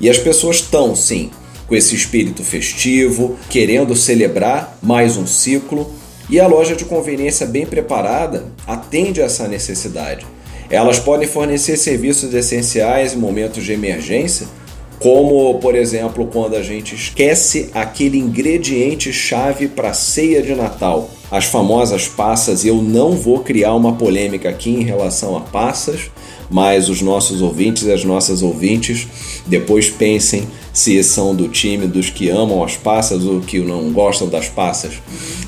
E 0.00 0.08
as 0.08 0.16
pessoas 0.16 0.58
estão, 0.58 0.94
sim, 0.94 1.28
com 1.66 1.74
esse 1.74 1.96
espírito 1.96 2.44
festivo, 2.44 3.36
querendo 3.50 3.96
celebrar 3.96 4.78
mais 4.80 5.16
um 5.16 5.26
ciclo, 5.26 5.92
e 6.30 6.38
a 6.38 6.46
loja 6.46 6.76
de 6.76 6.84
conveniência 6.84 7.46
bem 7.46 7.66
preparada 7.66 8.44
atende 8.64 9.20
a 9.20 9.24
essa 9.24 9.48
necessidade. 9.48 10.35
Elas 10.70 10.98
podem 10.98 11.28
fornecer 11.28 11.76
serviços 11.76 12.34
essenciais 12.34 13.14
em 13.14 13.18
momentos 13.18 13.64
de 13.64 13.72
emergência, 13.72 14.46
como, 14.98 15.58
por 15.58 15.74
exemplo, 15.74 16.26
quando 16.26 16.56
a 16.56 16.62
gente 16.62 16.94
esquece 16.94 17.70
aquele 17.74 18.18
ingrediente 18.18 19.12
chave 19.12 19.68
para 19.68 19.90
a 19.90 19.94
ceia 19.94 20.42
de 20.42 20.54
Natal, 20.54 21.10
as 21.30 21.44
famosas 21.44 22.08
passas. 22.08 22.64
Eu 22.64 22.76
não 22.76 23.12
vou 23.12 23.40
criar 23.40 23.74
uma 23.74 23.92
polêmica 23.92 24.48
aqui 24.48 24.70
em 24.70 24.82
relação 24.82 25.36
a 25.36 25.40
passas, 25.40 26.10
mas 26.50 26.88
os 26.88 27.02
nossos 27.02 27.42
ouvintes 27.42 27.84
e 27.84 27.92
as 27.92 28.04
nossas 28.04 28.42
ouvintes 28.42 29.06
depois 29.46 29.90
pensem 29.90 30.46
se 30.72 31.02
são 31.02 31.34
do 31.34 31.48
time 31.48 31.86
dos 31.86 32.10
que 32.10 32.28
amam 32.28 32.62
as 32.62 32.76
passas 32.76 33.24
ou 33.24 33.40
que 33.40 33.58
não 33.60 33.90
gostam 33.92 34.28
das 34.28 34.48
passas. 34.48 34.94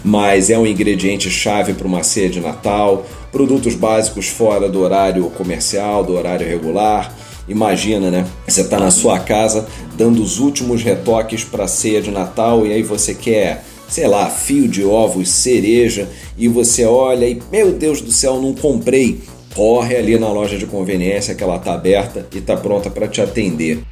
Mas 0.05 0.51
é 0.51 0.59
um 0.59 0.67
ingrediente 0.67 1.31
chave 1.31 1.75
para 1.75 1.87
uma 1.87 2.03
ceia 2.03 2.29
de 2.29 2.41
Natal, 2.41 3.05
produtos 3.33 3.75
básicos 3.75 4.29
fora 4.29 4.69
do 4.69 4.81
horário 4.81 5.29
comercial, 5.31 6.05
do 6.05 6.15
horário 6.15 6.47
regular. 6.47 7.15
Imagina, 7.49 8.11
né? 8.11 8.27
Você 8.47 8.61
está 8.63 8.79
na 8.79 8.91
sua 8.91 9.19
casa 9.19 9.67
dando 9.97 10.23
os 10.23 10.39
últimos 10.39 10.83
retoques 10.83 11.45
para 11.45 11.65
a 11.65 11.69
ceia 11.69 12.03
de 12.03 12.11
Natal 12.11 12.67
e 12.67 12.73
aí 12.73 12.83
você 12.83 13.15
quer, 13.15 13.65
sei 13.89 14.07
lá, 14.07 14.29
fio 14.29 14.69
de 14.69 14.85
ovos, 14.85 15.31
cereja 15.31 16.09
e 16.37 16.47
você 16.47 16.85
olha 16.85 17.27
e, 17.27 17.41
meu 17.51 17.73
Deus 17.73 18.01
do 18.01 18.13
céu, 18.13 18.41
não 18.41 18.55
comprei 18.55 19.21
corre 19.59 19.97
ali 19.97 20.17
na 20.17 20.31
loja 20.31 20.57
de 20.57 20.67
conveniência 20.67 21.35
que 21.35 21.43
ela 21.43 21.57
está 21.57 21.75
aberta 21.75 22.25
e 22.33 22.39
está 22.39 22.57
pronta 22.57 22.89
para 22.89 23.09
te 23.09 23.21
atender. 23.21 23.83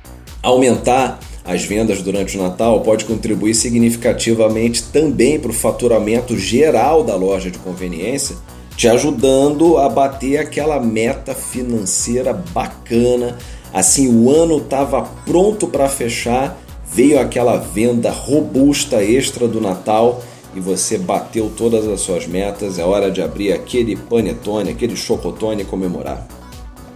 Aumentar 0.41 1.19
as 1.45 1.65
vendas 1.65 2.03
durante 2.03 2.39
o 2.39 2.43
Natal 2.43 2.81
pode 2.83 3.05
contribuir 3.05 3.53
significativamente 3.53 4.85
também 4.85 5.41
para 5.41 5.51
o 5.51 5.55
faturamento 5.55 6.39
geral 6.39 7.03
da 7.03 7.17
loja 7.17 7.51
de 7.51 7.59
conveniência, 7.59 8.37
te 8.77 8.87
ajudando 8.89 9.79
a 9.79 9.89
bater 9.89 10.37
aquela 10.39 10.79
meta 10.79 11.35
financeira 11.35 12.33
bacana. 12.33 13.39
Assim, 13.73 14.09
o 14.09 14.31
ano 14.31 14.59
estava 14.59 15.03
pronto 15.25 15.67
para 15.67 15.89
fechar, 15.89 16.59
veio 16.87 17.19
aquela 17.19 17.57
venda 17.57 18.11
robusta 18.11 19.03
extra 19.03 19.49
do 19.49 19.61
Natal 19.61 20.23
e 20.55 20.61
você 20.61 20.99
bateu 20.99 21.51
todas 21.55 21.87
as 21.87 22.01
suas 22.01 22.27
metas, 22.27 22.79
é 22.79 22.85
hora 22.85 23.11
de 23.11 23.21
abrir 23.21 23.53
aquele 23.53 23.97
panetone, 23.97 24.71
aquele 24.71 24.97
chocotone 24.97 25.63
e 25.63 25.67
comemorar. 25.67 26.27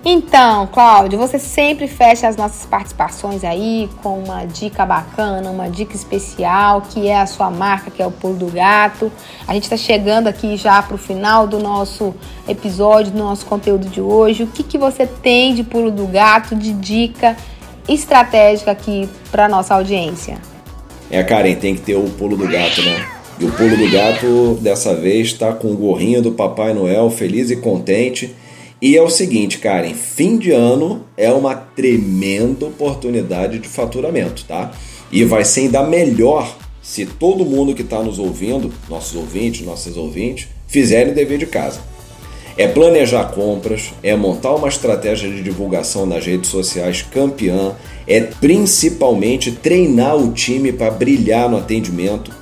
Então, 0.03 0.67
Cláudio, 0.67 1.19
você 1.19 1.39
sempre 1.39 1.87
fecha 1.87 2.27
as 2.27 2.35
nossas 2.35 2.65
participações 2.65 3.45
aí 3.45 3.87
com 4.03 4.19
uma 4.19 4.47
dica 4.47 4.87
bacana, 4.87 5.51
uma 5.51 5.69
dica 5.69 5.95
especial, 5.95 6.81
que 6.81 7.07
é 7.07 7.21
a 7.21 7.27
sua 7.27 7.51
marca, 7.51 7.91
que 7.91 8.03
é 8.03 8.07
o 8.07 8.11
Pulo 8.11 8.35
do 8.35 8.47
Gato. 8.47 9.13
A 9.47 9.53
gente 9.53 9.65
está 9.65 9.77
chegando 9.77 10.27
aqui 10.27 10.57
já 10.57 10.83
para 10.83 10.95
o 10.95 10.99
final 10.99 11.47
do 11.47 11.59
nosso 11.59 12.15
episódio, 12.49 13.13
do 13.13 13.19
nosso 13.19 13.45
conteúdo 13.45 13.91
de 13.91 14.01
hoje. 14.01 14.43
O 14.43 14.47
que, 14.47 14.63
que 14.63 14.79
você 14.79 15.07
tem 15.07 15.55
de 15.55 15.63
Pulo 15.63 15.91
do 15.91 16.07
Gato, 16.07 16.57
de 16.57 16.73
dica 16.73 17.37
estratégica 17.87 18.71
aqui 18.71 19.07
para 19.31 19.49
nossa 19.49 19.75
audiência? 19.75 20.39
É, 21.11 21.23
Karen, 21.23 21.57
tem 21.57 21.75
que 21.75 21.83
ter 21.83 21.97
o 21.97 22.09
Pulo 22.09 22.39
do 22.39 22.49
Gato, 22.49 22.81
né? 22.83 23.07
E 23.39 23.45
o 23.47 23.51
pulo 23.53 23.75
do 23.75 23.91
gato 23.91 24.59
dessa 24.61 24.95
vez 24.95 25.29
está 25.29 25.51
com 25.51 25.73
o 25.73 25.75
gorrinho 25.75 26.21
do 26.21 26.33
Papai 26.33 26.75
Noel, 26.75 27.09
feliz 27.09 27.51
e 27.51 27.57
contente. 27.57 28.35
E 28.83 28.97
é 28.97 29.03
o 29.03 29.11
seguinte, 29.11 29.59
Karen, 29.59 29.93
fim 29.93 30.39
de 30.39 30.51
ano 30.53 31.05
é 31.15 31.31
uma 31.31 31.55
tremenda 31.55 32.65
oportunidade 32.65 33.59
de 33.59 33.69
faturamento, 33.69 34.45
tá? 34.47 34.73
E 35.13 35.23
vai 35.23 35.45
ser 35.45 35.63
ainda 35.63 35.83
melhor 35.83 36.57
se 36.81 37.05
todo 37.05 37.45
mundo 37.45 37.75
que 37.75 37.83
está 37.83 38.03
nos 38.03 38.19
ouvindo, 38.19 38.73
nossos 38.89 39.15
ouvintes, 39.15 39.67
nossas 39.67 39.99
ouvintes, 39.99 40.49
fizerem 40.67 41.13
o 41.13 41.15
dever 41.15 41.37
de 41.37 41.47
casa. 41.47 41.81
É 42.57 42.67
planejar 42.67 43.25
compras, 43.33 43.93
é 44.03 44.17
montar 44.17 44.55
uma 44.55 44.69
estratégia 44.69 45.29
de 45.29 45.43
divulgação 45.43 46.07
nas 46.07 46.25
redes 46.25 46.49
sociais 46.51 47.03
campeã, 47.03 47.75
é 48.07 48.21
principalmente 48.21 49.53
treinar 49.53 50.17
o 50.17 50.33
time 50.33 50.73
para 50.73 50.91
brilhar 50.91 51.49
no 51.51 51.59
atendimento, 51.59 52.33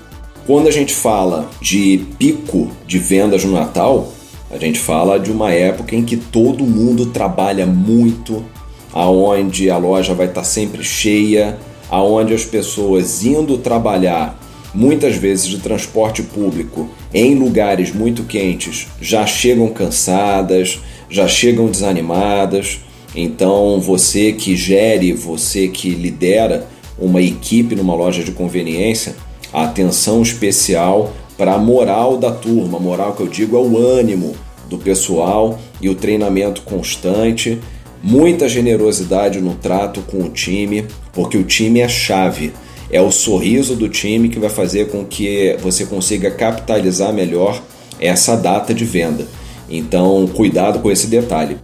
quando 0.46 0.68
a 0.68 0.72
gente 0.72 0.94
fala 0.94 1.51
de 1.61 2.07
pico 2.18 2.70
de 2.87 2.98
vendas 2.98 3.44
no 3.44 3.53
Natal, 3.53 4.12
a 4.50 4.56
gente 4.56 4.78
fala 4.78 5.18
de 5.18 5.30
uma 5.30 5.52
época 5.52 5.94
em 5.94 6.04
que 6.04 6.16
todo 6.16 6.64
mundo 6.64 7.06
trabalha 7.06 7.66
muito, 7.66 8.44
aonde 8.92 9.70
a 9.70 9.76
loja 9.76 10.14
vai 10.14 10.26
estar 10.26 10.44
sempre 10.44 10.82
cheia, 10.82 11.58
aonde 11.90 12.32
as 12.34 12.44
pessoas 12.44 13.24
indo 13.24 13.58
trabalhar 13.58 14.38
muitas 14.74 15.16
vezes 15.16 15.46
de 15.46 15.58
transporte 15.58 16.22
público 16.22 16.88
em 17.12 17.34
lugares 17.34 17.92
muito 17.92 18.24
quentes 18.24 18.87
já 19.00 19.26
chegam 19.26 19.68
cansadas, 19.68 20.80
já 21.08 21.26
chegam 21.26 21.66
desanimadas. 21.70 22.80
Então, 23.14 23.80
você 23.80 24.32
que 24.32 24.54
gere, 24.54 25.12
você 25.12 25.68
que 25.68 25.90
lidera 25.90 26.66
uma 26.98 27.22
equipe 27.22 27.74
numa 27.74 27.94
loja 27.94 28.22
de 28.22 28.32
conveniência, 28.32 29.14
atenção 29.52 30.22
especial 30.22 31.12
para 31.38 31.55
a 31.55 31.59
moral 31.59 32.18
da 32.18 32.33
turma. 32.33 32.81
Moral 32.81 33.14
que 33.14 33.22
eu 33.22 33.29
digo 33.29 33.57
é 33.57 33.61
o 33.61 33.79
ânimo 33.79 34.35
do 34.68 34.77
pessoal 34.77 35.59
e 35.81 35.88
o 35.88 35.94
treinamento 35.94 36.62
constante, 36.62 37.59
muita 38.03 38.48
generosidade 38.48 39.40
no 39.40 39.55
trato 39.55 40.03
com 40.03 40.18
o 40.18 40.29
time, 40.29 40.85
porque 41.12 41.38
o 41.38 41.44
time 41.44 41.81
é 41.81 41.88
chave. 41.88 42.53
é 42.90 43.03
o 43.03 43.11
sorriso 43.11 43.77
do 43.77 43.87
time 43.87 44.31
que 44.31 44.38
vai 44.38 44.48
fazer 44.48 44.88
com 44.88 45.05
que 45.05 45.57
você 45.61 45.85
consiga 45.85 46.31
capitalizar 46.31 47.12
melhor 47.12 47.62
essa 48.01 48.35
data 48.35 48.72
de 48.72 48.85
venda. 48.85 49.27
Então, 49.68 50.27
cuidado 50.35 50.79
com 50.79 50.90
esse 50.90 51.07
detalhe. 51.07 51.59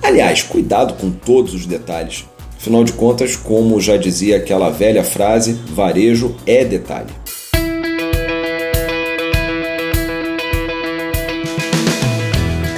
Aliás, 0.00 0.42
cuidado 0.42 0.94
com 0.94 1.10
todos 1.10 1.52
os 1.52 1.66
detalhes. 1.66 2.24
Afinal 2.56 2.84
de 2.84 2.92
contas, 2.92 3.34
como 3.34 3.80
já 3.80 3.96
dizia 3.96 4.36
aquela 4.36 4.70
velha 4.70 5.02
frase, 5.02 5.54
varejo 5.74 6.36
é 6.46 6.64
detalhe. 6.64 7.10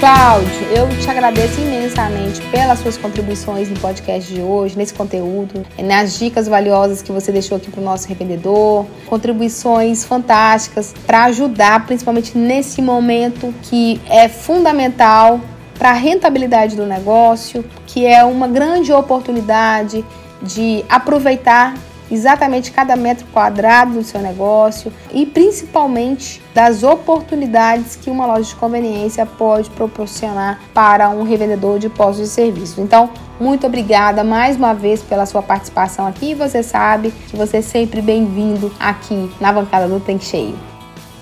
Cláudio, 0.00 0.62
eu 0.74 0.88
te 0.98 1.10
agradeço 1.10 1.60
imensamente 1.60 2.40
pelas 2.46 2.78
suas 2.78 2.96
contribuições 2.96 3.68
no 3.68 3.78
podcast 3.78 4.32
de 4.32 4.40
hoje, 4.40 4.74
nesse 4.74 4.94
conteúdo, 4.94 5.62
nas 5.78 6.18
dicas 6.18 6.48
valiosas 6.48 7.02
que 7.02 7.12
você 7.12 7.30
deixou 7.30 7.58
aqui 7.58 7.70
para 7.70 7.82
o 7.82 7.84
nosso 7.84 8.08
revendedor, 8.08 8.86
contribuições 9.04 10.02
fantásticas 10.02 10.94
para 11.06 11.24
ajudar, 11.24 11.84
principalmente 11.84 12.38
nesse 12.38 12.80
momento 12.80 13.54
que 13.64 14.00
é 14.08 14.26
fundamental 14.26 15.38
para 15.78 15.90
a 15.90 15.94
rentabilidade 15.94 16.76
do 16.76 16.86
negócio, 16.86 17.62
que 17.86 18.06
é 18.06 18.24
uma 18.24 18.48
grande 18.48 18.90
oportunidade 18.94 20.02
de 20.42 20.82
aproveitar 20.88 21.74
exatamente 22.10 22.72
cada 22.72 22.96
metro 22.96 23.26
quadrado 23.32 23.94
do 23.94 24.02
seu 24.02 24.20
negócio 24.20 24.92
e 25.12 25.24
principalmente 25.24 26.42
das 26.54 26.82
oportunidades 26.82 27.96
que 27.96 28.10
uma 28.10 28.26
loja 28.26 28.48
de 28.48 28.54
conveniência 28.56 29.24
pode 29.24 29.70
proporcionar 29.70 30.60
para 30.74 31.08
um 31.10 31.22
revendedor 31.22 31.78
de 31.78 31.88
postos 31.88 32.28
de 32.28 32.34
serviço. 32.34 32.80
Então, 32.80 33.10
muito 33.38 33.66
obrigada 33.66 34.22
mais 34.22 34.56
uma 34.56 34.74
vez 34.74 35.02
pela 35.02 35.24
sua 35.26 35.42
participação 35.42 36.06
aqui. 36.06 36.34
Você 36.34 36.62
sabe 36.62 37.12
que 37.28 37.36
você 37.36 37.58
é 37.58 37.62
sempre 37.62 38.02
bem-vindo 38.02 38.72
aqui 38.78 39.30
na 39.40 39.52
bancada 39.52 39.88
do 39.88 40.00
Tanque 40.00 40.24
Cheio. 40.24 40.70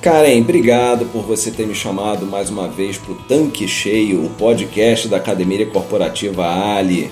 Karen, 0.00 0.40
obrigado 0.40 1.06
por 1.06 1.22
você 1.22 1.50
ter 1.50 1.66
me 1.66 1.74
chamado 1.74 2.24
mais 2.24 2.50
uma 2.50 2.68
vez 2.68 2.96
para 2.96 3.12
o 3.12 3.16
Tanque 3.16 3.66
Cheio, 3.66 4.24
o 4.24 4.30
podcast 4.30 5.08
da 5.08 5.16
Academia 5.16 5.66
Corporativa 5.66 6.46
Ali. 6.46 7.10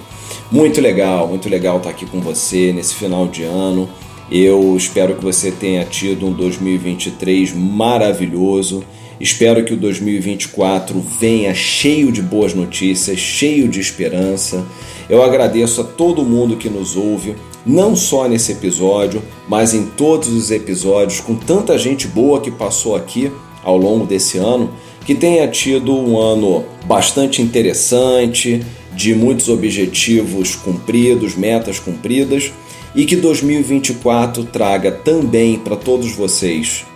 Muito 0.51 0.81
legal, 0.81 1.27
muito 1.27 1.49
legal 1.49 1.79
estar 1.79 1.91
aqui 1.91 2.07
com 2.07 2.21
você 2.21 2.73
nesse 2.73 2.95
final 2.95 3.27
de 3.27 3.43
ano. 3.43 3.89
Eu 4.31 4.77
espero 4.77 5.15
que 5.15 5.25
você 5.25 5.51
tenha 5.53 5.85
tido 5.85 6.27
um 6.27 6.33
2023 6.33 7.53
maravilhoso. 7.53 8.85
Espero 9.21 9.65
que 9.65 9.73
o 9.73 9.77
2024 9.77 11.01
venha 11.19 11.55
cheio 11.55 12.13
de 12.13 12.21
boas 12.21 12.53
notícias, 12.53 13.19
cheio 13.19 13.69
de 13.69 13.81
esperança. 13.81 14.67
Eu 15.09 15.23
agradeço 15.23 15.81
a 15.81 15.85
todo 15.85 16.25
mundo 16.25 16.57
que 16.57 16.69
nos 16.69 16.97
ouve, 16.97 17.35
não 17.65 17.97
só 17.97 18.29
nesse 18.29 18.53
episódio, 18.53 19.23
mas 19.49 19.73
em 19.73 19.87
todos 19.87 20.29
os 20.29 20.51
episódios, 20.51 21.21
com 21.21 21.35
tanta 21.35 21.79
gente 21.79 22.07
boa 22.07 22.41
que 22.41 22.51
passou 22.51 22.95
aqui 22.95 23.31
ao 23.65 23.77
longo 23.77 24.05
desse 24.05 24.39
ano, 24.39 24.71
que 25.05 25.15
tenha 25.15 25.47
tido 25.49 25.97
um 25.97 26.19
ano 26.19 26.65
bastante 26.85 27.41
interessante, 27.41 28.61
de 28.97 29.15
muitos 29.15 29.51
objetivos 29.51 30.57
cumpridos, 30.57 31.37
metas 31.37 31.79
cumpridas 31.79 32.51
e 32.95 33.05
que 33.05 33.15
2024 33.15 34.45
traga 34.45 34.91
também 34.91 35.59
para 35.59 35.77
todos 35.77 36.13
vocês 36.13 36.87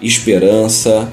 esperança, 0.00 1.10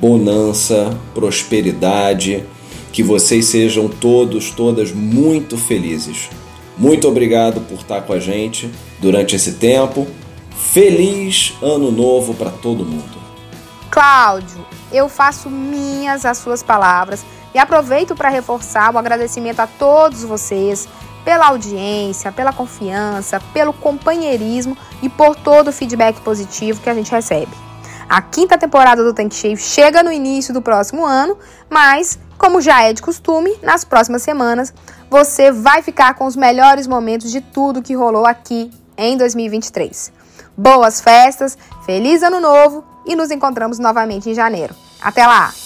bonança, 0.00 0.98
prosperidade, 1.14 2.44
que 2.92 3.02
vocês 3.02 3.46
sejam 3.46 3.88
todos, 3.88 4.50
todas 4.50 4.90
muito 4.90 5.56
felizes. 5.56 6.28
Muito 6.76 7.06
obrigado 7.08 7.60
por 7.60 7.78
estar 7.78 8.02
com 8.02 8.12
a 8.12 8.18
gente 8.18 8.70
durante 9.00 9.36
esse 9.36 9.52
tempo. 9.52 10.06
Feliz 10.50 11.54
ano 11.62 11.92
novo 11.92 12.34
para 12.34 12.50
todo 12.50 12.84
mundo. 12.84 13.16
Cláudio, 13.90 14.66
eu 14.92 15.08
faço 15.08 15.48
minhas 15.48 16.24
as 16.26 16.38
suas 16.38 16.62
palavras 16.62 17.24
e 17.56 17.58
aproveito 17.58 18.14
para 18.14 18.28
reforçar 18.28 18.94
o 18.94 18.98
agradecimento 18.98 19.60
a 19.60 19.66
todos 19.66 20.22
vocês 20.22 20.86
pela 21.24 21.46
audiência, 21.46 22.30
pela 22.30 22.52
confiança, 22.52 23.40
pelo 23.54 23.72
companheirismo 23.72 24.76
e 25.00 25.08
por 25.08 25.34
todo 25.34 25.68
o 25.68 25.72
feedback 25.72 26.20
positivo 26.20 26.82
que 26.82 26.90
a 26.90 26.94
gente 26.94 27.10
recebe. 27.10 27.50
A 28.06 28.20
quinta 28.20 28.58
temporada 28.58 29.02
do 29.02 29.14
Tanque 29.14 29.34
Cheio 29.34 29.56
chega 29.56 30.02
no 30.02 30.12
início 30.12 30.52
do 30.52 30.60
próximo 30.60 31.06
ano, 31.06 31.38
mas, 31.70 32.18
como 32.36 32.60
já 32.60 32.82
é 32.82 32.92
de 32.92 33.00
costume, 33.00 33.58
nas 33.62 33.86
próximas 33.86 34.20
semanas 34.20 34.74
você 35.10 35.50
vai 35.50 35.80
ficar 35.80 36.12
com 36.12 36.26
os 36.26 36.36
melhores 36.36 36.86
momentos 36.86 37.30
de 37.32 37.40
tudo 37.40 37.80
que 37.80 37.94
rolou 37.94 38.26
aqui 38.26 38.70
em 38.98 39.16
2023. 39.16 40.12
Boas 40.54 41.00
festas, 41.00 41.56
feliz 41.86 42.22
ano 42.22 42.38
novo 42.38 42.84
e 43.06 43.16
nos 43.16 43.30
encontramos 43.30 43.78
novamente 43.78 44.28
em 44.28 44.34
janeiro. 44.34 44.74
Até 45.00 45.26
lá! 45.26 45.65